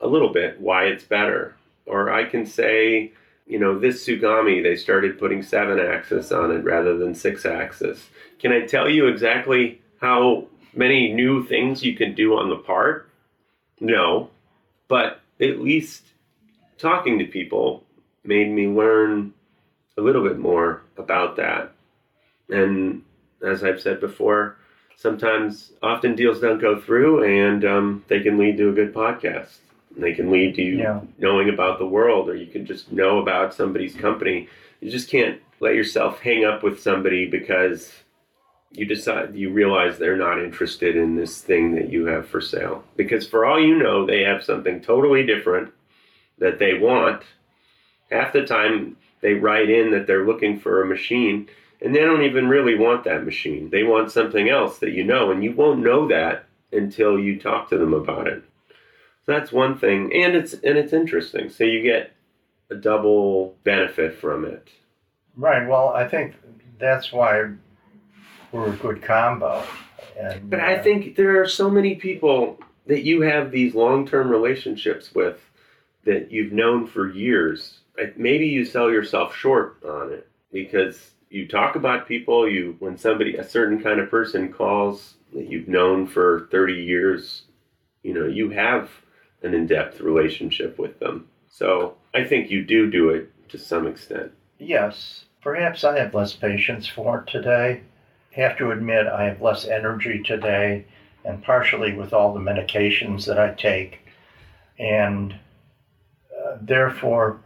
a 0.01 0.07
little 0.07 0.33
bit 0.33 0.59
why 0.59 0.83
it's 0.85 1.05
better, 1.05 1.55
or 1.85 2.11
I 2.11 2.25
can 2.25 2.45
say 2.45 3.13
you 3.47 3.59
know, 3.59 3.77
this 3.77 4.05
Tsugami, 4.05 4.63
they 4.63 4.77
started 4.77 5.19
putting 5.19 5.43
seven 5.43 5.77
axis 5.77 6.31
on 6.31 6.51
it 6.51 6.63
rather 6.63 6.97
than 6.97 7.13
six 7.13 7.45
axis. 7.45 8.07
Can 8.39 8.53
I 8.53 8.61
tell 8.65 8.89
you 8.89 9.07
exactly 9.07 9.81
how 10.01 10.47
many 10.73 11.13
new 11.13 11.45
things 11.45 11.83
you 11.83 11.95
can 11.95 12.13
do 12.15 12.35
on 12.35 12.49
the 12.49 12.57
part? 12.57 13.09
No. 13.79 14.29
But 14.87 15.21
at 15.39 15.61
least 15.61 16.03
talking 16.77 17.19
to 17.19 17.25
people 17.25 17.83
made 18.23 18.49
me 18.51 18.67
learn 18.67 19.33
a 19.97 20.01
little 20.01 20.23
bit 20.23 20.39
more 20.39 20.81
about 20.97 21.35
that. 21.37 21.71
And 22.49 23.03
as 23.45 23.63
I've 23.63 23.79
said 23.79 23.99
before, 23.99 24.57
sometimes, 24.97 25.71
often 25.81 26.15
deals 26.15 26.39
don't 26.41 26.59
go 26.59 26.79
through, 26.79 27.23
and 27.23 27.63
um, 27.65 28.03
they 28.07 28.19
can 28.19 28.37
lead 28.37 28.57
to 28.57 28.69
a 28.69 28.73
good 28.73 28.93
podcast. 28.93 29.57
They 29.97 30.13
can 30.13 30.31
lead 30.31 30.55
to 30.55 30.61
you 30.61 30.77
Yeah. 30.79 31.01
knowing 31.17 31.49
about 31.49 31.79
the 31.79 31.85
world, 31.87 32.29
or 32.29 32.35
you 32.35 32.47
can 32.47 32.65
just 32.65 32.91
know 32.91 33.19
about 33.19 33.53
somebody's 33.53 33.95
company. 33.95 34.47
You 34.79 34.89
just 34.91 35.09
can't 35.09 35.39
let 35.59 35.75
yourself 35.75 36.19
hang 36.21 36.43
up 36.45 36.63
with 36.63 36.81
somebody 36.81 37.27
because 37.27 37.91
you 38.71 38.85
decide 38.85 39.35
you 39.35 39.51
realize 39.51 39.97
they're 39.97 40.17
not 40.17 40.41
interested 40.41 40.95
in 40.95 41.15
this 41.15 41.41
thing 41.41 41.75
that 41.75 41.89
you 41.89 42.05
have 42.05 42.27
for 42.27 42.41
sale. 42.41 42.83
Because 42.95 43.27
for 43.27 43.45
all 43.45 43.59
you 43.59 43.77
know, 43.77 44.05
they 44.05 44.21
have 44.21 44.43
something 44.43 44.81
totally 44.81 45.25
different 45.25 45.73
that 46.37 46.59
they 46.59 46.75
want. 46.75 47.23
Half 48.09 48.33
the 48.33 48.45
time, 48.45 48.97
they 49.21 49.33
write 49.33 49.69
in 49.69 49.91
that 49.91 50.07
they're 50.07 50.25
looking 50.25 50.59
for 50.59 50.81
a 50.81 50.87
machine 50.87 51.47
and 51.81 51.95
they 51.95 52.01
don't 52.01 52.23
even 52.23 52.47
really 52.47 52.77
want 52.77 53.03
that 53.03 53.25
machine. 53.25 53.69
They 53.69 53.83
want 53.83 54.11
something 54.11 54.49
else 54.49 54.79
that 54.79 54.91
you 54.91 55.03
know, 55.03 55.31
and 55.31 55.43
you 55.43 55.51
won't 55.51 55.83
know 55.83 56.07
that 56.07 56.45
until 56.71 57.19
you 57.19 57.39
talk 57.39 57.69
to 57.69 57.77
them 57.77 57.93
about 57.93 58.27
it. 58.27 58.43
So 59.25 59.33
that's 59.33 59.51
one 59.51 59.77
thing, 59.77 60.11
and 60.13 60.35
it's 60.35 60.53
and 60.53 60.77
it's 60.77 60.93
interesting. 60.93 61.49
So 61.49 61.63
you 61.63 61.81
get 61.83 62.11
a 62.69 62.75
double 62.75 63.55
benefit 63.63 64.15
from 64.15 64.45
it. 64.45 64.69
Right. 65.35 65.67
Well, 65.67 65.89
I 65.89 66.07
think 66.07 66.35
that's 66.79 67.11
why 67.11 67.51
we're 68.51 68.73
a 68.73 68.77
good 68.77 69.01
combo. 69.01 69.63
And 70.19 70.49
But 70.49 70.59
I 70.59 70.75
uh, 70.75 70.83
think 70.83 71.15
there 71.15 71.41
are 71.41 71.47
so 71.47 71.69
many 71.69 71.95
people 71.95 72.59
that 72.87 73.03
you 73.03 73.21
have 73.21 73.51
these 73.51 73.75
long-term 73.75 74.29
relationships 74.29 75.13
with 75.13 75.39
that 76.05 76.31
you've 76.31 76.51
known 76.51 76.87
for 76.87 77.09
years. 77.09 77.79
Maybe 78.15 78.47
you 78.47 78.65
sell 78.65 78.89
yourself 78.89 79.35
short 79.35 79.77
on 79.83 80.11
it 80.11 80.27
because 80.51 81.11
you 81.29 81.47
talk 81.47 81.75
about 81.75 82.07
people. 82.07 82.49
You 82.49 82.75
when 82.79 82.97
somebody 82.97 83.35
a 83.35 83.47
certain 83.47 83.81
kind 83.81 83.99
of 83.99 84.09
person 84.09 84.51
calls 84.51 85.15
that 85.33 85.49
you've 85.49 85.67
known 85.67 86.07
for 86.07 86.47
30 86.51 86.73
years, 86.73 87.43
you 88.03 88.13
know 88.13 88.25
you 88.27 88.49
have 88.49 88.89
an 89.43 89.53
in-depth 89.53 90.01
relationship 90.01 90.77
with 90.77 90.99
them. 90.99 91.27
So 91.49 91.95
I 92.13 92.23
think 92.23 92.49
you 92.49 92.63
do 92.63 92.89
do 92.89 93.09
it 93.09 93.31
to 93.49 93.57
some 93.57 93.87
extent. 93.87 94.31
Yes, 94.59 95.25
perhaps 95.41 95.83
I 95.83 95.99
have 95.99 96.13
less 96.13 96.33
patience 96.33 96.87
for 96.87 97.19
it 97.19 97.31
today. 97.31 97.81
Have 98.31 98.57
to 98.57 98.71
admit, 98.71 99.07
I 99.07 99.25
have 99.25 99.41
less 99.41 99.65
energy 99.65 100.23
today, 100.23 100.85
and 101.25 101.43
partially 101.43 101.93
with 101.93 102.13
all 102.13 102.33
the 102.33 102.39
medications 102.39 103.25
that 103.25 103.37
I 103.37 103.53
take. 103.53 103.99
And 104.79 105.33
uh, 105.33 106.57
therefore, 106.61 107.41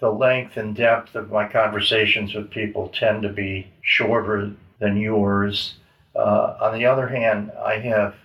the 0.00 0.10
length 0.10 0.56
and 0.56 0.74
depth 0.74 1.14
of 1.14 1.30
my 1.30 1.46
conversations 1.46 2.34
with 2.34 2.50
people 2.50 2.88
tend 2.88 3.22
to 3.22 3.28
be 3.28 3.70
shorter 3.82 4.52
than 4.78 4.96
yours. 4.96 5.74
Uh, 6.16 6.56
on 6.60 6.74
the 6.74 6.86
other 6.86 7.06
hand, 7.06 7.52
I 7.62 7.78
have 7.78 8.16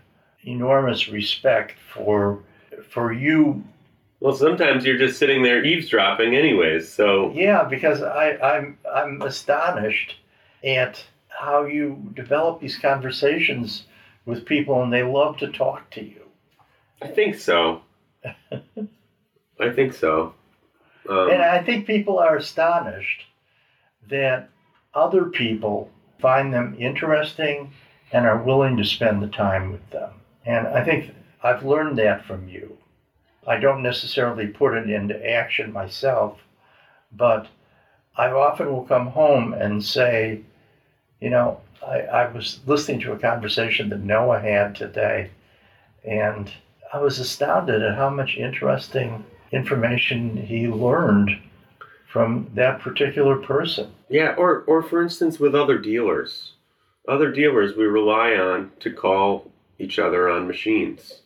enormous 0.44 1.10
respect 1.10 1.76
for 1.94 2.44
for 2.90 3.12
you 3.12 3.64
Well, 4.20 4.36
sometimes 4.36 4.86
you're 4.86 4.98
just 4.98 5.20
sitting 5.20 5.44
there 5.44 5.64
eavesdropping, 5.64 6.36
anyways. 6.36 6.92
So 6.92 7.32
Yeah, 7.34 7.64
because 7.64 8.02
I, 8.02 8.38
I'm 8.38 8.78
I'm 8.92 9.22
astonished 9.22 10.16
at 10.64 11.04
how 11.40 11.66
you 11.66 12.12
develop 12.16 12.60
these 12.60 12.78
conversations 12.78 13.86
with 14.26 14.46
people 14.46 14.82
and 14.82 14.92
they 14.92 15.04
love 15.04 15.38
to 15.38 15.52
talk 15.52 15.90
to 15.92 16.04
you. 16.04 16.22
I 17.02 17.08
think 17.08 17.36
so. 17.36 17.82
I 19.60 19.70
think 19.74 19.94
so. 19.94 20.34
Um, 21.10 21.30
And 21.30 21.42
I 21.42 21.62
think 21.64 21.86
people 21.86 22.20
are 22.20 22.38
astonished 22.38 23.24
that 24.10 24.50
other 24.94 25.26
people 25.26 25.92
find 26.20 26.54
them 26.54 26.76
interesting 26.80 27.72
and 28.12 28.26
are 28.26 28.42
willing 28.42 28.78
to 28.78 28.86
spend 28.86 29.22
the 29.22 29.28
time 29.28 29.72
with 29.72 29.88
them. 29.92 30.12
And 30.46 30.68
I 30.68 30.84
think 30.84 31.12
I've 31.44 31.66
learned 31.66 31.98
that 31.98 32.26
from 32.26 32.48
you. 32.48 32.78
I 33.48 33.58
don't 33.58 33.84
necessarily 33.84 34.48
put 34.48 34.74
it 34.76 34.90
into 34.90 35.30
action 35.30 35.72
myself, 35.72 36.40
but 37.12 37.48
I 38.18 38.30
often 38.30 38.72
will 38.72 38.86
come 38.86 39.08
home 39.08 39.54
and 39.54 39.84
say, 39.84 40.42
you 41.22 41.30
know, 41.30 41.60
I, 41.86 42.02
I 42.02 42.32
was 42.32 42.60
listening 42.66 43.00
to 43.02 43.14
a 43.14 43.20
conversation 43.20 43.90
that 43.90 44.02
Noah 44.02 44.40
had 44.40 44.76
today, 44.76 45.30
and 46.04 46.52
I 46.94 47.00
was 47.00 47.20
astounded 47.20 47.82
at 47.82 47.96
how 47.96 48.10
much 48.10 48.38
interesting 48.38 49.24
information 49.52 50.38
he 50.38 50.68
learned 50.68 51.40
from 52.08 52.50
that 52.54 52.80
particular 52.80 53.38
person. 53.38 53.92
yeah, 54.10 54.34
or 54.38 54.62
or 54.62 54.82
for 54.82 55.02
instance, 55.02 55.40
with 55.40 55.54
other 55.54 55.78
dealers, 55.78 56.54
other 57.08 57.32
dealers 57.32 57.76
we 57.76 57.86
rely 57.86 58.34
on 58.36 58.72
to 58.80 58.92
call 58.92 59.52
each 59.80 60.00
other 60.00 60.30
on 60.30 60.48
machines. 60.48 61.22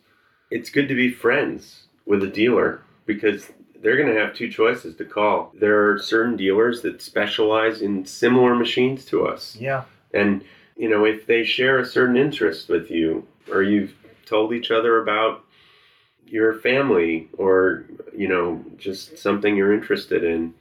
It's 0.49 0.71
good 0.71 0.87
to 0.87 0.95
be 0.95 1.11
friends 1.11 1.83
with 2.05 2.23
a 2.23 2.27
dealer 2.27 2.81
because 3.05 3.51
they're 3.81 3.97
going 3.97 4.13
to 4.13 4.19
have 4.19 4.35
two 4.35 4.49
choices 4.51 4.95
to 4.97 5.05
call. 5.05 5.51
There 5.59 5.91
are 5.91 5.99
certain 5.99 6.35
dealers 6.35 6.81
that 6.81 7.01
specialize 7.01 7.81
in 7.81 8.05
similar 8.05 8.55
machines 8.55 9.05
to 9.05 9.25
us. 9.27 9.55
Yeah, 9.59 9.83
And, 10.13 10.43
you 10.75 10.89
know, 10.89 11.05
if 11.05 11.25
they 11.25 11.43
share 11.43 11.79
a 11.79 11.85
certain 11.85 12.17
interest 12.17 12.69
with 12.69 12.91
you, 12.91 13.25
or 13.51 13.63
you've 13.63 13.93
told 14.25 14.53
each 14.53 14.69
other 14.71 15.01
about 15.01 15.43
your 16.25 16.55
family, 16.59 17.29
or, 17.37 17.85
you 18.15 18.27
know, 18.27 18.63
just 18.77 19.17
something 19.17 19.55
you're 19.55 19.73
interested 19.73 20.23
in, 20.23 20.53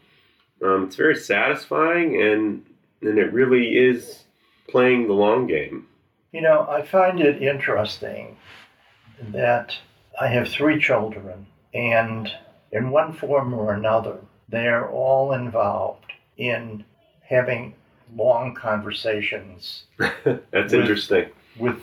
um, 0.65 0.85
it's 0.85 0.97
very 0.97 1.17
satisfying 1.17 2.21
and, 2.23 2.65
and 3.03 3.19
it 3.19 3.33
really 3.33 3.77
is 3.77 4.25
playing 4.69 5.07
the 5.07 5.13
long 5.13 5.47
game. 5.47 5.87
you 6.33 6.41
know, 6.41 6.67
I 6.69 6.83
find 6.83 7.21
it 7.21 7.43
interesting 7.43 8.37
that 9.21 9.77
I 10.21 10.29
have 10.29 10.49
three 10.49 10.81
children, 10.81 11.47
and 11.75 12.31
in 12.73 12.91
one 12.91 13.13
form 13.13 13.55
or 13.55 13.73
another, 13.73 14.19
they 14.49 14.67
are 14.67 14.89
all 14.91 15.33
involved 15.33 16.13
in 16.37 16.85
having 17.23 17.75
long 18.17 18.55
conversations 18.55 19.85
That's 19.99 20.43
With- 20.53 20.75
interesting. 20.75 21.31
with 21.59 21.81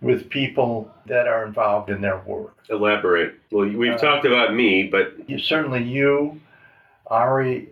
with 0.00 0.28
people 0.28 0.90
that 1.06 1.26
are 1.26 1.46
involved 1.46 1.88
in 1.88 2.02
their 2.02 2.18
work. 2.26 2.54
Elaborate. 2.68 3.36
Well, 3.50 3.66
we've 3.68 3.92
Uh, 3.94 3.98
talked 3.98 4.26
about 4.26 4.52
me, 4.54 4.82
but 4.82 5.14
You, 5.30 5.38
certainly, 5.38 5.82
you, 5.82 6.40
Ari, 7.06 7.70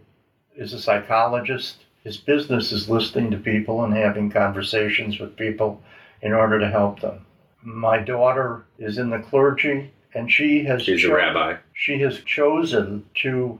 is 0.56 0.72
a 0.72 0.78
psychologist. 0.80 1.84
His 2.04 2.16
business 2.16 2.72
is 2.72 2.88
listening 2.88 3.30
to 3.32 3.36
people 3.36 3.84
and 3.84 3.92
having 3.92 4.30
conversations 4.30 5.18
with 5.20 5.36
people 5.36 5.82
in 6.22 6.32
order 6.32 6.58
to 6.58 6.68
help 6.70 7.00
them. 7.00 7.26
My 7.62 7.98
daughter 7.98 8.64
is 8.78 8.96
in 8.96 9.10
the 9.10 9.18
clergy, 9.18 9.90
and 10.14 10.30
she 10.30 10.64
has 10.64 10.82
she's 10.82 11.04
a 11.04 11.12
rabbi. 11.12 11.56
she 11.74 11.98
has 12.00 12.20
chosen 12.20 13.04
to 13.14 13.58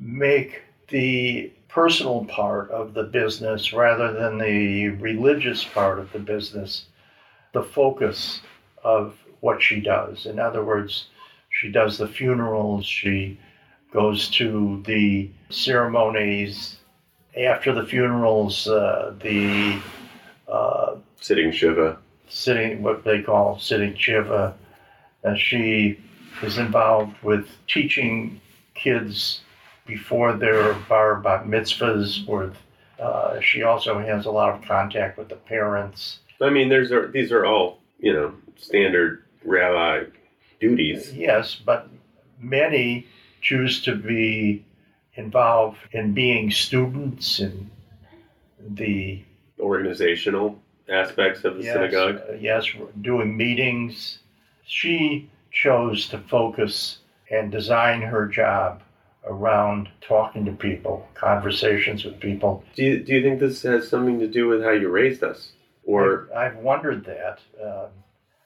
make 0.00 0.62
the 0.88 1.50
personal 1.68 2.24
part 2.26 2.70
of 2.70 2.94
the 2.94 3.02
business 3.02 3.72
rather 3.72 4.12
than 4.12 4.38
the 4.38 4.88
religious 4.88 5.64
part 5.64 5.98
of 5.98 6.12
the 6.12 6.18
business 6.18 6.86
the 7.52 7.62
focus 7.62 8.40
of 8.82 9.16
what 9.40 9.62
she 9.62 9.80
does. 9.80 10.26
In 10.26 10.38
other 10.38 10.64
words, 10.64 11.06
she 11.50 11.70
does 11.70 11.98
the 11.98 12.08
funerals, 12.08 12.86
she 12.86 13.38
goes 13.92 14.30
to 14.30 14.82
the 14.86 15.30
ceremonies. 15.50 16.78
After 17.36 17.72
the 17.72 17.86
funerals, 17.86 18.66
uh, 18.66 19.14
the 19.20 19.78
uh, 20.48 20.96
Sitting 21.20 21.52
Shiva. 21.52 21.98
sitting, 22.28 22.82
what 22.82 23.04
they 23.04 23.22
call 23.22 23.58
sitting 23.58 23.94
Shiva. 23.96 24.54
Uh, 25.24 25.34
she 25.34 25.98
is 26.42 26.58
involved 26.58 27.16
with 27.22 27.48
teaching 27.66 28.40
kids 28.74 29.40
before 29.86 30.32
their 30.32 30.74
bar 30.88 31.16
bat 31.16 31.46
mitzvahs. 31.46 32.26
With 32.26 32.56
uh, 32.98 33.40
she 33.40 33.62
also 33.62 33.98
has 33.98 34.26
a 34.26 34.30
lot 34.30 34.54
of 34.54 34.62
contact 34.62 35.18
with 35.18 35.28
the 35.28 35.36
parents. 35.36 36.18
I 36.40 36.50
mean, 36.50 36.68
there's 36.68 36.90
are 36.92 37.08
these 37.08 37.32
are 37.32 37.44
all 37.44 37.80
you 37.98 38.12
know 38.12 38.34
standard 38.56 39.24
rabbi 39.44 40.04
duties. 40.60 41.12
Yes, 41.12 41.54
but 41.54 41.88
many 42.38 43.06
choose 43.40 43.82
to 43.82 43.94
be 43.94 44.64
involved 45.14 45.78
in 45.92 46.14
being 46.14 46.50
students 46.50 47.40
in 47.40 47.70
the 48.60 49.22
organizational 49.60 50.58
aspects 50.88 51.44
of 51.44 51.56
the 51.56 51.64
yes, 51.64 51.74
synagogue. 51.74 52.20
uh, 52.28 52.32
yes, 52.34 52.66
doing 53.00 53.36
meetings. 53.36 54.18
She 54.72 55.28
chose 55.50 56.08
to 56.08 56.18
focus 56.18 57.00
and 57.30 57.52
design 57.52 58.00
her 58.00 58.26
job 58.26 58.80
around 59.26 59.90
talking 60.00 60.46
to 60.46 60.52
people, 60.52 61.06
conversations 61.12 62.06
with 62.06 62.18
people. 62.18 62.64
Do 62.74 62.82
you, 62.82 63.04
do 63.04 63.12
you 63.12 63.22
think 63.22 63.38
this 63.38 63.60
has 63.64 63.86
something 63.86 64.18
to 64.18 64.26
do 64.26 64.48
with 64.48 64.62
how 64.62 64.70
you 64.70 64.88
raised 64.88 65.22
us? 65.22 65.52
Or, 65.84 66.30
I, 66.34 66.44
have 66.44 66.56
wondered 66.56 67.04
that. 67.04 67.40
Uh, 67.62 67.88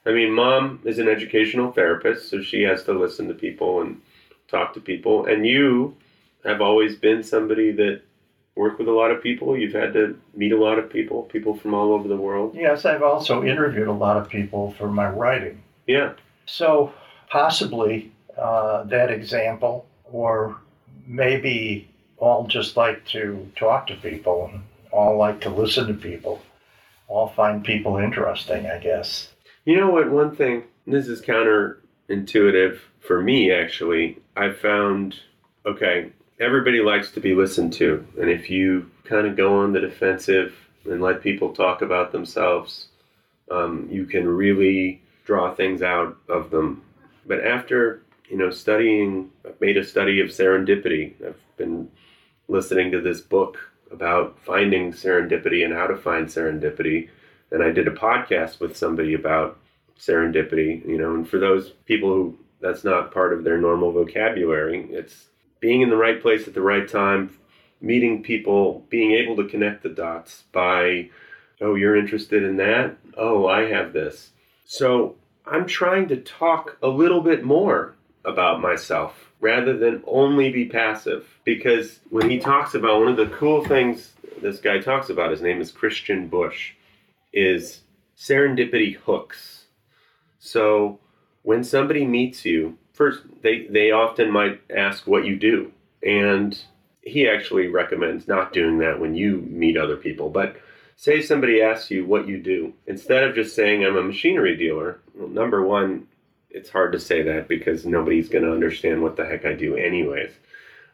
I 0.04 0.12
mean, 0.12 0.32
mom 0.32 0.80
is 0.84 0.98
an 0.98 1.08
educational 1.08 1.70
therapist, 1.70 2.28
so 2.28 2.42
she 2.42 2.62
has 2.62 2.82
to 2.84 2.92
listen 2.92 3.28
to 3.28 3.34
people 3.34 3.82
and 3.82 4.00
talk 4.48 4.74
to 4.74 4.80
people. 4.80 5.26
And 5.26 5.46
you 5.46 5.96
have 6.44 6.60
always 6.60 6.96
been 6.96 7.22
somebody 7.22 7.70
that 7.70 8.02
worked 8.56 8.80
with 8.80 8.88
a 8.88 8.92
lot 8.92 9.12
of 9.12 9.22
people. 9.22 9.56
You've 9.56 9.74
had 9.74 9.92
to 9.92 10.18
meet 10.34 10.50
a 10.50 10.60
lot 10.60 10.80
of 10.80 10.90
people, 10.90 11.22
people 11.22 11.56
from 11.56 11.72
all 11.72 11.92
over 11.92 12.08
the 12.08 12.16
world. 12.16 12.56
Yes, 12.56 12.84
I've 12.84 13.04
also 13.04 13.44
interviewed 13.44 13.86
a 13.86 13.92
lot 13.92 14.16
of 14.16 14.28
people 14.28 14.72
for 14.72 14.88
my 14.88 15.08
writing. 15.08 15.62
Yeah. 15.86 16.14
So 16.46 16.92
possibly 17.30 18.12
uh, 18.36 18.84
that 18.84 19.10
example, 19.10 19.86
or 20.04 20.56
maybe 21.06 21.88
all 22.18 22.46
just 22.46 22.76
like 22.76 23.04
to 23.06 23.50
talk 23.56 23.86
to 23.88 23.96
people 23.96 24.50
and 24.52 24.62
all 24.90 25.16
like 25.16 25.40
to 25.42 25.50
listen 25.50 25.86
to 25.88 25.94
people, 25.94 26.40
all 27.08 27.28
find 27.28 27.64
people 27.64 27.96
interesting, 27.96 28.66
I 28.66 28.78
guess. 28.78 29.30
You 29.64 29.76
know 29.76 29.90
what? 29.90 30.10
One 30.10 30.34
thing, 30.34 30.64
this 30.86 31.08
is 31.08 31.20
counterintuitive 31.20 32.78
for 33.00 33.22
me 33.22 33.52
actually. 33.52 34.18
I 34.36 34.52
found, 34.52 35.20
okay, 35.64 36.12
everybody 36.40 36.80
likes 36.80 37.10
to 37.12 37.20
be 37.20 37.34
listened 37.34 37.72
to. 37.74 38.06
And 38.20 38.30
if 38.30 38.50
you 38.50 38.90
kind 39.04 39.26
of 39.26 39.36
go 39.36 39.58
on 39.58 39.72
the 39.72 39.80
defensive 39.80 40.54
and 40.84 41.00
let 41.00 41.22
people 41.22 41.52
talk 41.52 41.82
about 41.82 42.12
themselves, 42.12 42.88
um, 43.50 43.88
you 43.90 44.06
can 44.06 44.28
really 44.28 45.02
draw 45.26 45.54
things 45.54 45.82
out 45.82 46.16
of 46.28 46.50
them. 46.50 46.82
But 47.26 47.44
after, 47.44 48.02
you 48.30 48.38
know, 48.38 48.50
studying, 48.50 49.30
I've 49.44 49.60
made 49.60 49.76
a 49.76 49.84
study 49.84 50.20
of 50.20 50.28
serendipity. 50.28 51.14
I've 51.26 51.40
been 51.58 51.90
listening 52.48 52.92
to 52.92 53.00
this 53.00 53.20
book 53.20 53.58
about 53.90 54.38
finding 54.44 54.92
serendipity 54.92 55.64
and 55.64 55.74
how 55.74 55.86
to 55.86 55.96
find 55.96 56.26
serendipity. 56.28 57.10
And 57.50 57.62
I 57.62 57.70
did 57.70 57.88
a 57.88 57.92
podcast 57.92 58.60
with 58.60 58.76
somebody 58.76 59.14
about 59.14 59.58
serendipity, 59.98 60.86
you 60.86 60.98
know, 60.98 61.14
and 61.14 61.28
for 61.28 61.38
those 61.38 61.70
people 61.86 62.08
who 62.08 62.38
that's 62.60 62.84
not 62.84 63.12
part 63.12 63.32
of 63.32 63.44
their 63.44 63.58
normal 63.58 63.92
vocabulary, 63.92 64.86
it's 64.90 65.26
being 65.60 65.82
in 65.82 65.90
the 65.90 65.96
right 65.96 66.20
place 66.20 66.48
at 66.48 66.54
the 66.54 66.62
right 66.62 66.88
time, 66.88 67.38
meeting 67.80 68.22
people, 68.22 68.84
being 68.88 69.12
able 69.12 69.36
to 69.36 69.48
connect 69.48 69.82
the 69.82 69.88
dots 69.88 70.44
by, 70.52 71.08
oh, 71.60 71.74
you're 71.74 71.96
interested 71.96 72.42
in 72.42 72.56
that? 72.56 72.96
Oh, 73.16 73.46
I 73.46 73.66
have 73.66 73.92
this. 73.92 74.30
So 74.66 75.14
I'm 75.46 75.64
trying 75.66 76.08
to 76.08 76.16
talk 76.16 76.76
a 76.82 76.88
little 76.88 77.20
bit 77.22 77.44
more 77.44 77.94
about 78.24 78.60
myself 78.60 79.30
rather 79.40 79.76
than 79.78 80.02
only 80.06 80.50
be 80.50 80.66
passive. 80.66 81.26
Because 81.44 82.00
when 82.10 82.28
he 82.28 82.38
talks 82.38 82.74
about 82.74 82.98
one 82.98 83.08
of 83.08 83.16
the 83.16 83.34
cool 83.36 83.64
things 83.64 84.12
this 84.42 84.58
guy 84.60 84.78
talks 84.80 85.08
about, 85.08 85.30
his 85.30 85.40
name 85.40 85.60
is 85.60 85.70
Christian 85.70 86.26
Busch, 86.26 86.72
is 87.32 87.82
serendipity 88.18 88.96
hooks. 88.96 89.66
So 90.40 90.98
when 91.42 91.62
somebody 91.62 92.04
meets 92.04 92.44
you, 92.44 92.76
first 92.92 93.22
they 93.42 93.66
they 93.70 93.92
often 93.92 94.30
might 94.32 94.60
ask 94.68 95.06
what 95.06 95.24
you 95.24 95.36
do, 95.36 95.70
and 96.02 96.58
he 97.02 97.28
actually 97.28 97.68
recommends 97.68 98.26
not 98.26 98.52
doing 98.52 98.78
that 98.78 98.98
when 98.98 99.14
you 99.14 99.38
meet 99.48 99.76
other 99.76 99.96
people. 99.96 100.28
But 100.28 100.56
say 100.96 101.22
somebody 101.22 101.62
asks 101.62 101.90
you 101.90 102.04
what 102.04 102.26
you 102.26 102.38
do, 102.38 102.72
instead 102.86 103.22
of 103.22 103.34
just 103.34 103.54
saying 103.54 103.84
I'm 103.84 103.96
a 103.96 104.02
machinery 104.02 104.56
dealer. 104.56 105.00
Well, 105.14 105.28
number 105.28 105.64
one, 105.64 106.08
it's 106.50 106.70
hard 106.70 106.92
to 106.92 107.00
say 107.00 107.22
that 107.22 107.48
because 107.48 107.86
nobody's 107.86 108.30
going 108.30 108.44
to 108.44 108.52
understand 108.52 109.02
what 109.02 109.16
the 109.16 109.26
heck 109.26 109.44
I 109.44 109.52
do, 109.52 109.76
anyways. 109.76 110.30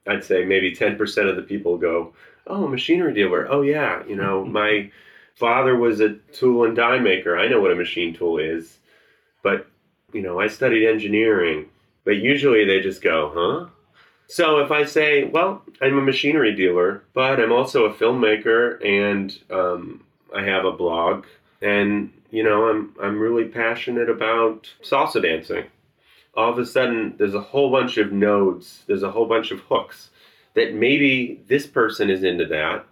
I'd 0.07 0.25
say 0.25 0.45
maybe 0.45 0.75
10% 0.75 1.31
of 1.31 1.37
the 1.37 1.43
people 1.43 1.79
go, 1.79 2.13
Oh, 2.47 2.67
machinery 2.67 3.15
dealer. 3.15 3.47
Oh, 3.49 3.63
yeah. 3.63 4.05
You 4.07 4.17
know, 4.17 4.45
my 4.61 4.91
father 5.37 5.77
was 5.77 6.01
a 6.01 6.15
tool 6.33 6.65
and 6.65 6.77
die 6.77 6.99
maker. 6.99 7.39
I 7.39 7.49
know 7.49 7.61
what 7.61 7.71
a 7.71 7.77
machine 7.77 8.15
tool 8.15 8.39
is. 8.39 8.79
But, 9.43 9.69
you 10.13 10.23
know, 10.23 10.41
I 10.41 10.49
studied 10.49 10.89
engineering. 10.89 11.67
But 12.05 12.17
usually 12.17 12.65
they 12.65 12.81
just 12.81 13.01
go, 13.01 13.31
huh? 13.35 13.71
So 14.33 14.61
if 14.61 14.71
I 14.71 14.87
say, 14.87 15.25
well, 15.25 15.61
I'm 15.83 15.99
a 15.99 16.01
machinery 16.01 16.57
dealer, 16.57 17.05
but 17.13 17.39
I'm 17.39 17.53
also 17.53 17.85
a 17.85 17.93
filmmaker 17.93 18.83
and 18.83 19.39
um, 19.51 20.05
I 20.35 20.43
have 20.43 20.65
a 20.65 20.73
blog, 20.73 21.27
and 21.61 22.11
you 22.31 22.43
know, 22.43 22.71
I'm 22.71 22.95
I'm 22.99 23.19
really 23.19 23.45
passionate 23.45 24.09
about 24.09 24.71
salsa 24.83 25.21
dancing. 25.21 25.67
All 26.35 26.51
of 26.51 26.59
a 26.59 26.65
sudden, 26.65 27.15
there's 27.19 27.35
a 27.35 27.43
whole 27.43 27.71
bunch 27.71 27.99
of 27.99 28.11
nodes. 28.11 28.85
There's 28.87 29.03
a 29.03 29.11
whole 29.11 29.27
bunch 29.27 29.51
of 29.51 29.61
hooks 29.61 30.09
that 30.55 30.73
maybe 30.73 31.43
this 31.47 31.67
person 31.67 32.09
is 32.09 32.25
into 32.25 32.47
that, 32.47 32.87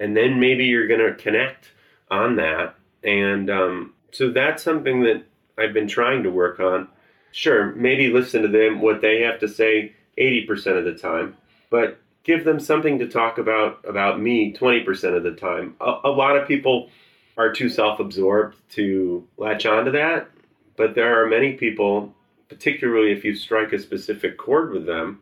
and 0.00 0.16
then 0.16 0.40
maybe 0.40 0.64
you're 0.64 0.88
gonna 0.88 1.14
connect 1.14 1.66
on 2.10 2.34
that, 2.34 2.74
and 3.04 3.48
um, 3.48 3.94
so 4.10 4.28
that's 4.32 4.64
something 4.64 5.04
that 5.04 5.22
I've 5.56 5.72
been 5.72 5.86
trying 5.86 6.24
to 6.24 6.30
work 6.32 6.58
on 6.58 6.88
sure, 7.32 7.74
maybe 7.74 8.12
listen 8.12 8.42
to 8.42 8.48
them, 8.48 8.80
what 8.80 9.00
they 9.00 9.20
have 9.20 9.38
to 9.40 9.48
say 9.48 9.94
80% 10.18 10.78
of 10.78 10.84
the 10.84 10.94
time, 10.94 11.36
but 11.70 11.98
give 12.24 12.44
them 12.44 12.60
something 12.60 12.98
to 12.98 13.08
talk 13.08 13.38
about 13.38 13.84
about 13.86 14.20
me 14.20 14.52
20% 14.52 15.16
of 15.16 15.22
the 15.22 15.32
time. 15.32 15.74
A, 15.80 16.00
a 16.04 16.10
lot 16.10 16.36
of 16.36 16.46
people 16.46 16.90
are 17.36 17.52
too 17.52 17.68
self 17.68 18.00
absorbed 18.00 18.56
to 18.70 19.26
latch 19.36 19.66
onto 19.66 19.92
that, 19.92 20.30
but 20.76 20.94
there 20.94 21.22
are 21.22 21.26
many 21.26 21.54
people, 21.54 22.14
particularly 22.48 23.12
if 23.12 23.24
you 23.24 23.34
strike 23.34 23.72
a 23.72 23.78
specific 23.78 24.36
chord 24.36 24.72
with 24.72 24.86
them, 24.86 25.20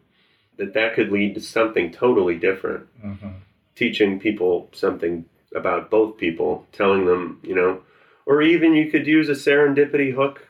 that 0.56 0.74
that 0.74 0.94
could 0.94 1.12
lead 1.12 1.34
to 1.34 1.40
something 1.40 1.92
totally 1.92 2.36
different. 2.36 2.86
Mm-hmm. 3.04 3.28
Teaching 3.76 4.18
people 4.18 4.68
something 4.72 5.24
about 5.54 5.90
both 5.90 6.16
people, 6.16 6.66
telling 6.72 7.06
them, 7.06 7.40
you 7.42 7.54
know, 7.54 7.80
or 8.26 8.42
even 8.42 8.74
you 8.74 8.90
could 8.90 9.06
use 9.06 9.28
a 9.28 9.32
serendipity 9.32 10.12
hook 10.12 10.46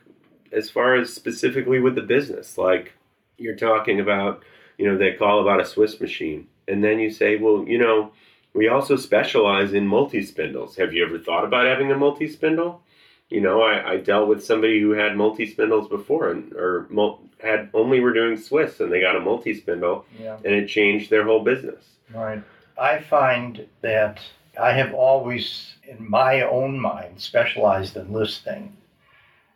as 0.51 0.69
far 0.69 0.95
as 0.95 1.13
specifically 1.13 1.79
with 1.79 1.95
the 1.95 2.01
business, 2.01 2.57
like 2.57 2.93
you're 3.39 3.55
talking 3.55 3.99
about, 3.99 4.43
you 4.77 4.85
know, 4.85 4.97
they 4.97 5.13
call 5.13 5.41
about 5.41 5.61
a 5.61 5.65
Swiss 5.65 5.99
machine, 5.99 6.47
and 6.67 6.83
then 6.83 6.99
you 6.99 7.09
say, 7.09 7.37
well, 7.37 7.65
you 7.67 7.77
know, 7.77 8.11
we 8.53 8.67
also 8.67 8.95
specialize 8.95 9.73
in 9.73 9.87
multi 9.87 10.21
spindles. 10.21 10.75
Have 10.75 10.93
you 10.93 11.05
ever 11.05 11.19
thought 11.19 11.45
about 11.45 11.65
having 11.65 11.91
a 11.91 11.97
multi 11.97 12.27
spindle? 12.27 12.81
You 13.29 13.41
know, 13.41 13.61
I, 13.61 13.91
I, 13.91 13.97
dealt 13.97 14.27
with 14.27 14.43
somebody 14.43 14.81
who 14.81 14.91
had 14.91 15.15
multi 15.15 15.45
spindles 15.45 15.87
before, 15.87 16.31
and 16.31 16.51
or 16.53 16.87
had 17.39 17.69
only 17.75 17.99
were 17.99 18.13
doing 18.13 18.37
Swiss, 18.37 18.79
and 18.79 18.91
they 18.91 19.01
got 19.01 19.15
a 19.15 19.19
multi 19.19 19.53
spindle, 19.53 20.05
yeah. 20.19 20.37
and 20.37 20.53
it 20.53 20.67
changed 20.67 21.09
their 21.09 21.23
whole 21.23 21.43
business. 21.43 21.83
Right. 22.13 22.41
I 22.79 23.01
find 23.01 23.67
that 23.81 24.19
I 24.59 24.73
have 24.73 24.93
always, 24.93 25.75
in 25.87 26.09
my 26.09 26.41
own 26.41 26.79
mind, 26.79 27.21
specialized 27.21 27.97
in 27.97 28.11
listening, 28.11 28.75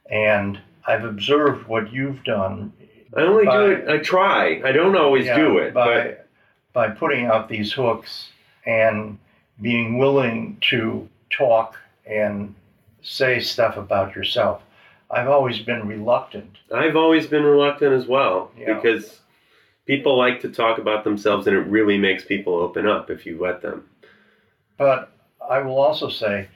and 0.09 0.59
I've 0.85 1.03
observed 1.03 1.67
what 1.67 1.91
you've 1.91 2.23
done. 2.23 2.73
I 3.15 3.21
only 3.21 3.45
by, 3.45 3.57
do 3.57 3.71
it. 3.71 3.89
I 3.89 3.97
try. 3.97 4.61
I 4.63 4.71
don't 4.71 4.95
always 4.95 5.25
yeah, 5.25 5.37
do 5.37 5.57
it, 5.59 5.73
by 5.73 6.03
but... 6.03 6.27
by 6.73 6.89
putting 6.89 7.25
out 7.25 7.49
these 7.49 7.71
hooks 7.71 8.29
and 8.65 9.17
being 9.61 9.97
willing 9.97 10.57
to 10.69 11.07
talk 11.29 11.77
and 12.05 12.53
say 13.01 13.39
stuff 13.39 13.77
about 13.77 14.15
yourself. 14.15 14.61
I've 15.11 15.27
always 15.27 15.59
been 15.59 15.87
reluctant. 15.87 16.57
I've 16.73 16.95
always 16.95 17.27
been 17.27 17.43
reluctant 17.43 17.93
as 17.93 18.07
well 18.07 18.51
yeah. 18.57 18.73
because 18.73 19.19
people 19.85 20.17
like 20.17 20.41
to 20.41 20.49
talk 20.49 20.79
about 20.79 21.03
themselves 21.03 21.45
and 21.45 21.55
it 21.55 21.61
really 21.61 21.97
makes 21.97 22.25
people 22.25 22.55
open 22.55 22.87
up 22.87 23.11
if 23.11 23.25
you 23.25 23.39
let 23.39 23.61
them. 23.61 23.87
But 24.77 25.11
I 25.47 25.59
will 25.59 25.77
also 25.77 26.09
say 26.09 26.47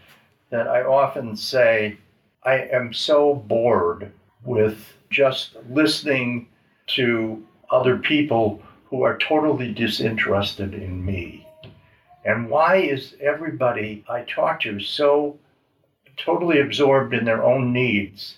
that 0.49 0.67
I 0.67 0.83
often 0.83 1.35
say 1.35 1.97
I 2.43 2.55
am 2.55 2.93
so 2.93 3.35
bored 3.35 4.11
with 4.43 4.93
just 5.09 5.55
listening 5.69 6.47
to 6.87 7.45
other 7.69 7.97
people 7.97 8.61
who 8.85 9.03
are 9.03 9.17
totally 9.17 9.73
disinterested 9.73 10.73
in 10.73 11.03
me. 11.03 11.47
And 12.25 12.49
why 12.49 12.77
is 12.77 13.15
everybody 13.21 14.03
I 14.09 14.21
talk 14.21 14.61
to 14.61 14.79
so 14.79 15.37
totally 16.17 16.59
absorbed 16.59 17.13
in 17.13 17.25
their 17.25 17.43
own 17.43 17.71
needs? 17.71 18.37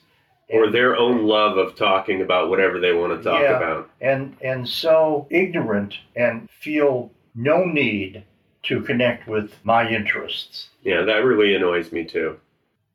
Or 0.51 0.69
their 0.69 0.95
own 0.95 1.25
love 1.25 1.57
of 1.57 1.75
talking 1.75 2.21
about 2.21 2.49
whatever 2.49 2.79
they 2.79 2.93
want 2.93 3.17
to 3.17 3.23
talk 3.23 3.41
yeah, 3.41 3.57
about. 3.57 3.89
And 4.01 4.35
and 4.41 4.67
so 4.67 5.27
ignorant 5.29 5.93
and 6.15 6.49
feel 6.49 7.11
no 7.35 7.65
need 7.65 8.23
to 8.63 8.81
connect 8.81 9.27
with 9.27 9.53
my 9.63 9.87
interests. 9.87 10.69
Yeah, 10.83 11.03
that 11.03 11.23
really 11.23 11.55
annoys 11.55 11.91
me 11.91 12.03
too. 12.03 12.39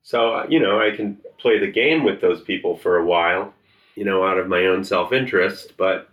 So, 0.03 0.45
you 0.49 0.61
know, 0.61 0.81
I 0.81 0.95
can 0.95 1.17
play 1.39 1.59
the 1.59 1.71
game 1.71 2.05
with 2.05 2.21
those 2.21 2.43
people 2.43 2.77
for 2.77 2.97
a 2.99 3.05
while, 3.05 3.54
you 3.95 4.05
know, 4.05 4.25
out 4.25 4.39
of 4.39 4.49
my 4.49 4.67
own 4.67 4.85
self 4.85 5.13
interest, 5.13 5.73
but, 5.77 6.09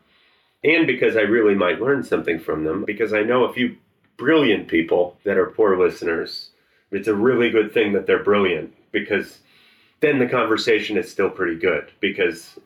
and 0.64 0.86
because 0.86 1.18
I 1.18 1.22
really 1.22 1.56
might 1.56 1.82
learn 1.82 2.04
something 2.04 2.40
from 2.40 2.64
them, 2.64 2.84
because 2.86 3.14
I 3.14 3.24
know 3.24 3.46
a 3.46 3.54
few 3.54 3.76
brilliant 4.18 4.68
people 4.68 5.18
that 5.24 5.38
are 5.38 5.48
poor 5.48 5.78
listeners. 5.78 6.50
It's 6.92 7.08
a 7.08 7.16
really 7.16 7.50
good 7.50 7.74
thing 7.74 7.94
that 7.94 8.06
they're 8.06 8.24
brilliant 8.24 8.72
because 8.92 9.40
then 10.02 10.20
the 10.20 10.28
conversation 10.28 10.96
is 10.96 11.10
still 11.10 11.30
pretty 11.30 11.58
good 11.58 11.90
because 12.00 12.60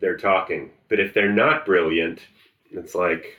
they're 0.00 0.16
talking. 0.16 0.70
But 0.88 1.00
if 1.00 1.12
they're 1.12 1.30
not 1.32 1.66
brilliant, 1.66 2.20
it's 2.70 2.94
like, 2.94 3.38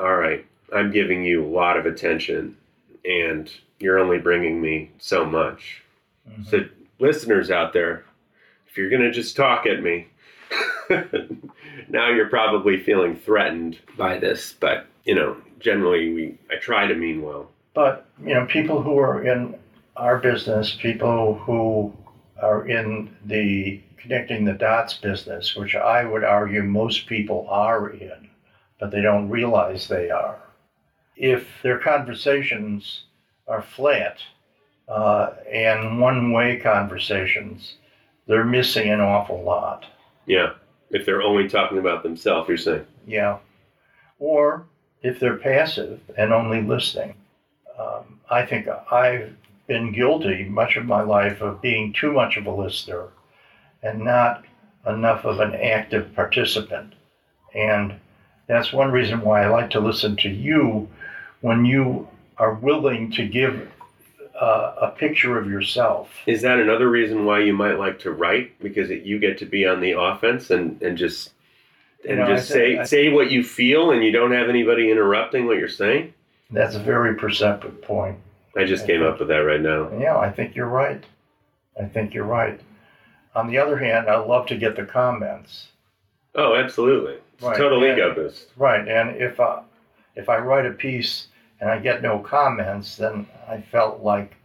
all 0.00 0.16
right, 0.16 0.46
I'm 0.74 0.90
giving 0.90 1.24
you 1.24 1.44
a 1.44 1.48
lot 1.48 1.76
of 1.76 1.84
attention 1.84 2.56
and 3.04 3.50
you're 3.80 3.98
only 3.98 4.18
bringing 4.18 4.60
me 4.60 4.90
so 4.98 5.24
much. 5.26 5.82
Mhm. 6.30 6.46
So, 6.46 6.64
listeners 6.98 7.50
out 7.50 7.72
there, 7.72 8.04
if 8.66 8.78
you're 8.78 8.90
going 8.90 9.02
to 9.02 9.10
just 9.10 9.36
talk 9.36 9.66
at 9.66 9.82
me, 9.82 10.08
now 11.88 12.10
you're 12.10 12.28
probably 12.28 12.78
feeling 12.78 13.16
threatened 13.16 13.78
by 13.96 14.18
this, 14.18 14.54
but 14.58 14.86
you 15.04 15.14
know, 15.14 15.36
generally 15.58 16.12
we 16.12 16.38
I 16.50 16.56
try 16.56 16.86
to 16.86 16.94
mean 16.94 17.22
well. 17.22 17.50
But 17.74 18.06
you 18.22 18.34
know, 18.34 18.46
people 18.46 18.82
who 18.82 18.98
are 18.98 19.24
in 19.24 19.58
our 19.96 20.18
business, 20.18 20.76
people 20.80 21.34
who 21.34 21.92
are 22.40 22.66
in 22.66 23.14
the 23.24 23.80
connecting 23.98 24.44
the 24.44 24.52
dots 24.52 24.94
business, 24.94 25.56
which 25.56 25.74
I 25.74 26.04
would 26.04 26.24
argue 26.24 26.62
most 26.62 27.06
people 27.06 27.46
are 27.50 27.90
in, 27.90 28.28
but 28.78 28.90
they 28.90 29.02
don't 29.02 29.28
realize 29.28 29.88
they 29.88 30.10
are. 30.10 30.38
If 31.16 31.46
their 31.62 31.78
conversations 31.78 33.04
are 33.48 33.62
flat 33.62 34.18
uh, 34.88 35.30
and 35.50 36.00
one-way 36.00 36.58
conversations, 36.58 37.74
they're 38.26 38.44
missing 38.44 38.90
an 38.90 39.00
awful 39.00 39.42
lot. 39.42 39.84
Yeah. 40.26 40.52
If 40.90 41.04
they're 41.04 41.22
only 41.22 41.48
talking 41.48 41.78
about 41.78 42.02
themselves, 42.02 42.48
you're 42.48 42.56
saying. 42.56 42.86
Yeah. 43.06 43.38
Or 44.18 44.66
if 45.02 45.20
they're 45.20 45.36
passive 45.36 46.00
and 46.16 46.32
only 46.32 46.62
listening. 46.62 47.14
Um, 47.78 48.20
I 48.30 48.44
think 48.44 48.68
I've 48.90 49.34
been 49.66 49.92
guilty 49.92 50.44
much 50.44 50.76
of 50.76 50.86
my 50.86 51.02
life 51.02 51.40
of 51.40 51.62
being 51.62 51.92
too 51.92 52.12
much 52.12 52.36
of 52.36 52.46
a 52.46 52.50
listener 52.50 53.08
and 53.82 54.00
not 54.00 54.44
enough 54.86 55.24
of 55.24 55.40
an 55.40 55.54
active 55.54 56.14
participant. 56.14 56.94
And 57.54 57.94
that's 58.46 58.72
one 58.72 58.90
reason 58.90 59.20
why 59.20 59.44
I 59.44 59.48
like 59.48 59.70
to 59.70 59.80
listen 59.80 60.16
to 60.16 60.28
you 60.28 60.88
when 61.40 61.64
you 61.64 62.08
are 62.38 62.54
willing 62.54 63.12
to 63.12 63.28
give 63.28 63.70
uh, 64.40 64.74
a 64.82 64.88
picture 64.90 65.38
of 65.38 65.48
yourself. 65.50 66.10
Is 66.26 66.42
that 66.42 66.58
another 66.60 66.88
reason 66.88 67.24
why 67.24 67.40
you 67.40 67.52
might 67.52 67.78
like 67.78 67.98
to 68.00 68.10
write? 68.12 68.58
Because 68.60 68.90
it, 68.90 69.02
you 69.02 69.18
get 69.18 69.38
to 69.38 69.46
be 69.46 69.66
on 69.66 69.80
the 69.80 69.92
offense 69.98 70.50
and, 70.50 70.80
and 70.82 70.96
just 70.96 71.32
You 72.04 72.10
and 72.10 72.18
know, 72.20 72.26
just 72.28 72.50
I 72.50 72.54
say 72.54 72.84
say 72.84 73.08
what 73.08 73.30
you 73.30 73.42
feel 73.42 73.90
and 73.90 74.02
you 74.04 74.12
don't 74.12 74.32
have 74.32 74.48
anybody 74.48 74.90
interrupting 74.90 75.46
what 75.46 75.58
you're 75.58 75.68
saying? 75.68 76.14
That's 76.50 76.74
a 76.76 76.80
very 76.80 77.14
perceptive 77.14 77.82
point. 77.82 78.16
I 78.56 78.64
just 78.64 78.86
came 78.86 79.02
up 79.02 79.18
with 79.18 79.28
that 79.28 79.38
right 79.38 79.60
now. 79.60 79.90
Yeah, 79.98 80.16
I 80.16 80.30
think 80.30 80.56
you're 80.56 80.66
right. 80.66 81.04
I 81.80 81.84
think 81.84 82.14
you're 82.14 82.24
right. 82.24 82.60
On 83.36 83.46
the 83.46 83.58
other 83.58 83.76
hand, 83.78 84.08
I 84.08 84.16
love 84.18 84.46
to 84.46 84.56
get 84.56 84.74
the 84.74 84.84
comments. 84.84 85.68
Oh, 86.34 86.56
absolutely. 86.56 87.18
It's 87.34 87.44
a 87.44 87.48
Right, 87.48 87.56
total 87.56 87.84
yeah. 87.86 87.92
ego 87.94 88.14
boost. 88.14 88.48
Right, 88.56 88.88
and 88.88 89.16
if 89.16 89.38
I, 89.38 89.62
if 90.16 90.28
I 90.28 90.38
write 90.38 90.66
a 90.66 90.72
piece 90.72 91.27
and 91.60 91.70
I 91.70 91.78
get 91.78 92.02
no 92.02 92.18
comments, 92.20 92.96
then 92.96 93.26
I 93.48 93.60
felt 93.60 94.02
like 94.02 94.36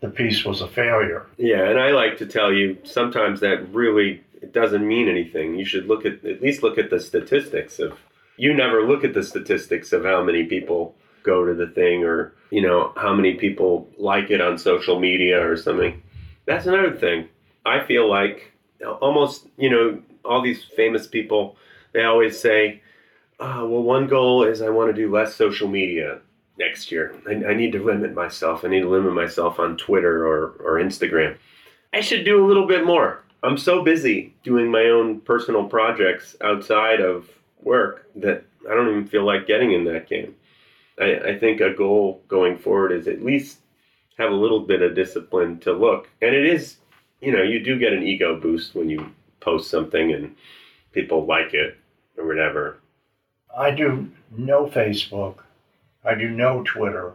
the 0.00 0.08
piece 0.08 0.44
was 0.44 0.60
a 0.60 0.68
failure. 0.68 1.26
Yeah, 1.36 1.68
and 1.68 1.78
I 1.78 1.90
like 1.90 2.18
to 2.18 2.26
tell 2.26 2.52
you 2.52 2.78
sometimes 2.84 3.40
that 3.40 3.72
really 3.72 4.22
it 4.40 4.52
doesn't 4.52 4.86
mean 4.86 5.08
anything. 5.08 5.56
You 5.56 5.64
should 5.64 5.86
look 5.86 6.04
at 6.06 6.24
at 6.24 6.42
least 6.42 6.62
look 6.62 6.78
at 6.78 6.90
the 6.90 7.00
statistics 7.00 7.78
of 7.78 7.98
you 8.36 8.54
never 8.54 8.86
look 8.86 9.04
at 9.04 9.14
the 9.14 9.22
statistics 9.22 9.92
of 9.92 10.04
how 10.04 10.22
many 10.22 10.44
people 10.44 10.94
go 11.24 11.44
to 11.44 11.54
the 11.54 11.66
thing 11.66 12.04
or, 12.04 12.32
you 12.50 12.62
know, 12.62 12.92
how 12.96 13.12
many 13.12 13.34
people 13.34 13.88
like 13.98 14.30
it 14.30 14.40
on 14.40 14.56
social 14.56 15.00
media 15.00 15.44
or 15.44 15.56
something. 15.56 16.00
That's 16.46 16.66
another 16.66 16.96
thing. 16.96 17.28
I 17.66 17.84
feel 17.84 18.08
like 18.08 18.52
almost, 19.00 19.48
you 19.56 19.68
know, 19.68 20.00
all 20.24 20.40
these 20.40 20.64
famous 20.76 21.06
people, 21.08 21.56
they 21.92 22.04
always 22.04 22.38
say, 22.38 22.80
oh, 23.40 23.68
well, 23.68 23.82
one 23.82 24.06
goal 24.06 24.44
is 24.44 24.62
I 24.62 24.70
want 24.70 24.94
to 24.94 25.02
do 25.02 25.12
less 25.12 25.34
social 25.34 25.68
media 25.68 26.20
next 26.58 26.90
year. 26.90 27.14
I, 27.26 27.50
I 27.50 27.54
need 27.54 27.72
to 27.72 27.84
limit 27.84 28.14
myself. 28.14 28.64
I 28.64 28.68
need 28.68 28.80
to 28.80 28.88
limit 28.88 29.14
myself 29.14 29.58
on 29.58 29.76
Twitter 29.76 30.26
or, 30.26 30.56
or 30.60 30.82
Instagram. 30.82 31.36
I 31.92 32.00
should 32.00 32.24
do 32.24 32.44
a 32.44 32.46
little 32.46 32.66
bit 32.66 32.84
more. 32.84 33.24
I'm 33.42 33.56
so 33.56 33.84
busy 33.84 34.34
doing 34.42 34.70
my 34.70 34.84
own 34.84 35.20
personal 35.20 35.64
projects 35.64 36.36
outside 36.42 37.00
of 37.00 37.28
work 37.62 38.08
that 38.16 38.44
I 38.68 38.74
don't 38.74 38.90
even 38.90 39.06
feel 39.06 39.24
like 39.24 39.46
getting 39.46 39.72
in 39.72 39.84
that 39.84 40.08
game. 40.08 40.34
I, 41.00 41.18
I 41.30 41.38
think 41.38 41.60
a 41.60 41.72
goal 41.72 42.22
going 42.28 42.58
forward 42.58 42.92
is 42.92 43.06
at 43.06 43.24
least 43.24 43.58
have 44.18 44.32
a 44.32 44.34
little 44.34 44.60
bit 44.60 44.82
of 44.82 44.96
discipline 44.96 45.60
to 45.60 45.72
look. 45.72 46.10
And 46.20 46.34
it 46.34 46.44
is, 46.44 46.78
you 47.20 47.30
know, 47.30 47.42
you 47.42 47.60
do 47.60 47.78
get 47.78 47.92
an 47.92 48.02
ego 48.02 48.38
boost 48.38 48.74
when 48.74 48.90
you 48.90 49.12
post 49.40 49.70
something 49.70 50.12
and 50.12 50.34
people 50.92 51.24
like 51.24 51.54
it 51.54 51.76
or 52.16 52.26
whatever. 52.26 52.80
I 53.56 53.70
do 53.70 54.10
no 54.36 54.66
Facebook. 54.66 55.36
I 56.08 56.14
do 56.14 56.30
no 56.30 56.62
Twitter. 56.62 57.12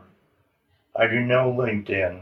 I 0.95 1.07
do 1.07 1.19
no 1.19 1.51
LinkedIn. 1.51 2.21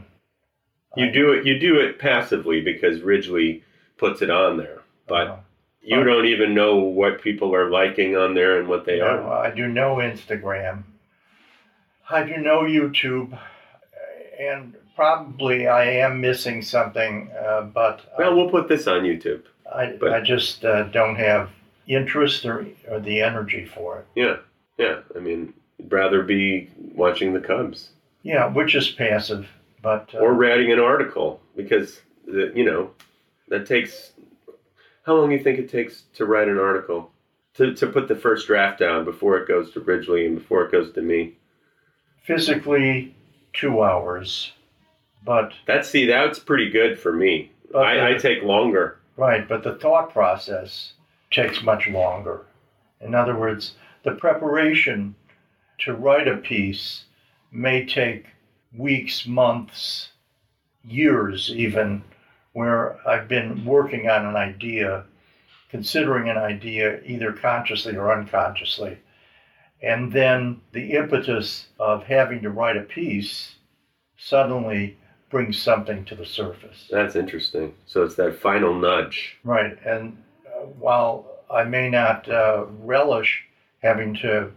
You 0.95 1.12
do 1.12 1.34
it 1.34 1.45
you 1.45 1.60
do 1.60 1.79
it 1.79 1.99
passively 1.99 2.62
because 2.62 3.01
Ridgely 3.01 3.63
puts 3.97 4.21
it 4.21 4.29
on 4.29 4.57
there. 4.57 4.79
But 5.07 5.27
Uh, 5.27 5.38
you 5.81 6.03
don't 6.03 6.25
even 6.25 6.53
know 6.53 6.75
what 6.77 7.21
people 7.21 7.53
are 7.53 7.69
liking 7.69 8.15
on 8.15 8.36
there 8.36 8.60
and 8.60 8.69
what 8.69 8.86
they 8.86 8.99
no, 8.99 9.05
are. 9.05 9.45
I 9.45 9.51
do 9.51 9.67
no 9.67 9.95
Instagram. 9.97 10.84
I 12.10 12.23
do 12.23 12.38
no 12.38 12.62
YouTube, 12.62 13.38
and 14.39 14.75
probably 14.95 15.67
I 15.67 15.86
am 15.86 16.19
missing 16.21 16.62
something, 16.62 17.31
uh, 17.31 17.62
but 17.62 18.01
Well, 18.17 18.36
we'll 18.36 18.49
put 18.49 18.67
this 18.67 18.86
on 18.88 19.03
YouTube. 19.03 19.43
I, 19.73 19.97
but- 19.99 20.13
I 20.13 20.21
just 20.21 20.63
uh, 20.65 20.84
don't 20.84 21.15
have 21.15 21.49
interest 21.88 22.45
or, 22.45 22.67
or 22.89 22.99
the 22.99 23.21
energy 23.21 23.65
for 23.65 23.99
it. 23.99 24.05
Yeah. 24.15 24.38
Yeah. 24.77 24.99
I 25.15 25.19
mean, 25.19 25.53
rather 25.89 26.23
be 26.23 26.69
watching 26.95 27.33
the 27.33 27.39
Cubs 27.39 27.89
Yeah, 28.23 28.47
which 28.47 28.75
is 28.75 28.89
passive, 28.89 29.47
but 29.81 30.09
uh, 30.13 30.19
or 30.19 30.33
writing 30.33 30.71
an 30.71 30.79
article 30.79 31.41
because 31.55 32.01
the, 32.25 32.51
you 32.55 32.63
know 32.63 32.91
that 33.47 33.65
takes 33.65 34.11
how 35.03 35.15
long 35.15 35.29
do 35.29 35.35
you 35.35 35.43
think 35.43 35.59
it 35.59 35.69
takes 35.69 36.03
to 36.13 36.25
write 36.25 36.47
an 36.47 36.59
article 36.59 37.11
to, 37.55 37.73
to 37.73 37.87
put 37.87 38.07
the 38.07 38.15
first 38.15 38.47
draft 38.47 38.79
down 38.79 39.03
before 39.03 39.37
it 39.37 39.47
goes 39.47 39.71
to 39.71 39.79
Ridgely 39.79 40.25
and 40.25 40.37
before 40.37 40.63
it 40.63 40.71
goes 40.71 40.91
to 40.93 41.01
me 41.01 41.35
physically 42.23 43.15
two 43.53 43.83
hours. 43.83 44.53
But 45.23 45.53
that's 45.67 45.89
see 45.89 46.05
that's 46.05 46.39
pretty 46.39 46.69
good 46.69 46.99
for 46.99 47.11
me 47.11 47.51
I, 47.75 48.11
I 48.11 48.13
take 48.17 48.43
longer 48.43 48.99
right, 49.17 49.47
but 49.47 49.63
the 49.63 49.75
thought 49.75 50.11
process 50.11 50.93
takes 51.29 51.63
much 51.63 51.87
longer. 51.87 52.45
In 52.99 53.15
other 53.15 53.37
words, 53.37 53.75
the 54.03 54.11
preparation 54.11 55.15
to 55.81 55.93
write 55.93 56.27
a 56.27 56.37
piece 56.37 57.05
may 57.51 57.85
take 57.85 58.25
weeks, 58.75 59.25
months, 59.27 60.09
years 60.83 61.51
even, 61.55 62.03
where 62.53 62.97
I've 63.07 63.27
been 63.27 63.65
working 63.65 64.09
on 64.09 64.25
an 64.25 64.35
idea, 64.35 65.05
considering 65.69 66.29
an 66.29 66.37
idea 66.37 67.01
either 67.03 67.33
consciously 67.33 67.95
or 67.95 68.11
unconsciously. 68.11 68.97
And 69.81 70.11
then 70.11 70.61
the 70.73 70.93
impetus 70.93 71.67
of 71.79 72.03
having 72.03 72.41
to 72.43 72.49
write 72.49 72.77
a 72.77 72.81
piece 72.81 73.55
suddenly 74.17 74.97
brings 75.29 75.59
something 75.61 76.05
to 76.05 76.13
the 76.13 76.25
surface. 76.25 76.87
that's 76.91 77.15
interesting 77.15 77.73
so 77.85 78.03
it's 78.03 78.15
that 78.15 78.37
final 78.37 78.75
nudge 78.75 79.37
Right, 79.45 79.77
and 79.85 80.21
uh, 80.45 80.65
while 80.77 81.25
I 81.49 81.63
may 81.63 81.89
not 81.89 82.29
uh, 82.29 82.65
relish 82.81 83.43
having 83.81 84.13
to 84.15 84.51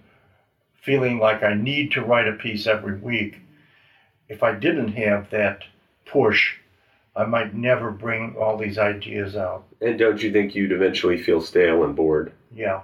feeling 0.84 1.18
like 1.18 1.42
I 1.42 1.54
need 1.54 1.92
to 1.92 2.02
write 2.02 2.28
a 2.28 2.32
piece 2.32 2.66
every 2.66 2.96
week, 2.98 3.38
if 4.28 4.42
I 4.42 4.52
didn't 4.54 4.92
have 4.92 5.30
that 5.30 5.62
push, 6.06 6.54
I 7.16 7.24
might 7.24 7.54
never 7.54 7.90
bring 7.90 8.36
all 8.38 8.56
these 8.58 8.76
ideas 8.78 9.36
out. 9.36 9.64
and 9.80 9.98
don't 9.98 10.22
you 10.22 10.30
think 10.32 10.54
you'd 10.54 10.72
eventually 10.72 11.16
feel 11.22 11.40
stale 11.40 11.84
and 11.84 11.94
bored 11.96 12.32
Yeah, 12.54 12.82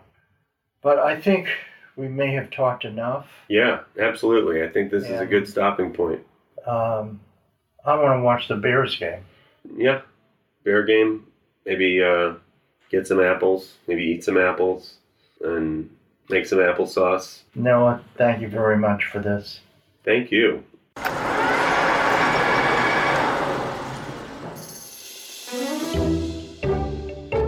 but 0.82 0.98
I 0.98 1.20
think 1.20 1.48
we 1.96 2.08
may 2.08 2.32
have 2.34 2.50
talked 2.50 2.84
enough. 2.84 3.26
yeah 3.48 3.80
absolutely 3.98 4.62
I 4.62 4.68
think 4.68 4.90
this 4.90 5.04
is 5.04 5.20
a 5.20 5.26
good 5.26 5.46
stopping 5.48 5.92
point 5.92 6.20
Um, 6.66 7.20
I 7.84 7.94
want 7.96 8.18
to 8.18 8.22
watch 8.22 8.48
the 8.48 8.56
Bears 8.56 8.96
game. 8.96 9.24
Yeah, 9.76 10.02
bear 10.64 10.84
game. 10.84 11.26
Maybe 11.66 12.02
uh, 12.02 12.34
get 12.90 13.06
some 13.06 13.20
apples. 13.20 13.74
Maybe 13.86 14.02
eat 14.04 14.22
some 14.24 14.36
apples 14.38 14.96
and 15.42 15.90
make 16.30 16.46
some 16.46 16.58
applesauce. 16.58 17.40
Noah, 17.54 18.02
thank 18.16 18.40
you 18.40 18.48
very 18.48 18.76
much 18.76 19.04
for 19.06 19.18
this. 19.18 19.60
Thank 20.04 20.30
you. 20.30 20.64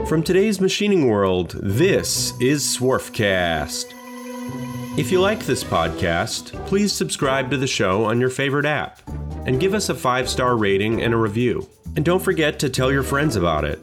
From 0.07 0.23
today's 0.23 0.61
machining 0.61 1.09
world, 1.09 1.53
this 1.62 2.38
is 2.38 2.62
Swarfcast. 2.64 3.95
If 4.99 5.11
you 5.11 5.23
like 5.23 5.47
this 5.47 5.64
podcast, 5.64 6.53
please 6.66 6.92
subscribe 6.92 7.51
to 7.51 7.57
the 7.57 7.66
show 7.66 8.05
on 8.05 8.21
your 8.21 8.29
favorite 8.29 8.66
app 8.66 9.01
and 9.47 9.59
give 9.59 9.73
us 9.73 9.88
a 9.88 9.95
five 9.95 10.29
star 10.29 10.55
rating 10.55 11.01
and 11.03 11.14
a 11.14 11.16
review. 11.16 11.66
And 11.97 12.05
don't 12.05 12.23
forget 12.23 12.59
to 12.59 12.68
tell 12.68 12.92
your 12.92 13.03
friends 13.03 13.37
about 13.37 13.64
it. 13.64 13.81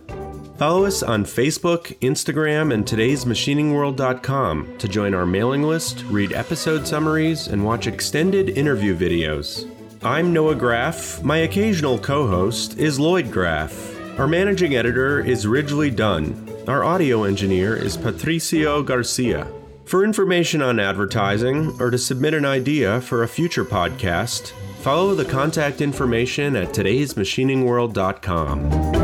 Follow 0.60 0.84
us 0.84 1.02
on 1.02 1.24
Facebook, 1.24 1.98
Instagram, 2.00 2.74
and 2.74 2.86
today'smachiningworld.com 2.86 4.78
to 4.78 4.88
join 4.90 5.14
our 5.14 5.26
mailing 5.26 5.64
list, 5.64 6.04
read 6.10 6.34
episode 6.34 6.86
summaries, 6.86 7.48
and 7.48 7.64
watch 7.64 7.88
extended 7.88 8.50
interview 8.50 8.94
videos. 8.94 9.74
I'm 10.04 10.34
Noah 10.34 10.56
Graff. 10.56 11.24
My 11.24 11.38
occasional 11.38 11.98
co 11.98 12.28
host 12.28 12.78
is 12.78 13.00
Lloyd 13.00 13.32
Graff. 13.32 13.98
Our 14.20 14.28
managing 14.28 14.76
editor 14.76 15.22
is 15.22 15.48
Ridgely 15.48 15.92
Dunn. 15.92 16.54
Our 16.68 16.84
audio 16.84 17.24
engineer 17.24 17.78
is 17.78 17.96
Patricio 17.96 18.84
Garcia. 18.84 19.48
For 19.86 20.04
information 20.04 20.62
on 20.62 20.78
advertising 20.78 21.74
or 21.80 21.90
to 21.90 21.98
submit 21.98 22.34
an 22.34 22.44
idea 22.44 23.00
for 23.00 23.24
a 23.24 23.30
future 23.30 23.64
podcast, 23.64 24.52
follow 24.82 25.16
the 25.16 25.24
contact 25.24 25.80
information 25.80 26.58
at 26.58 26.74
today'smachiningworld.com. 26.74 28.99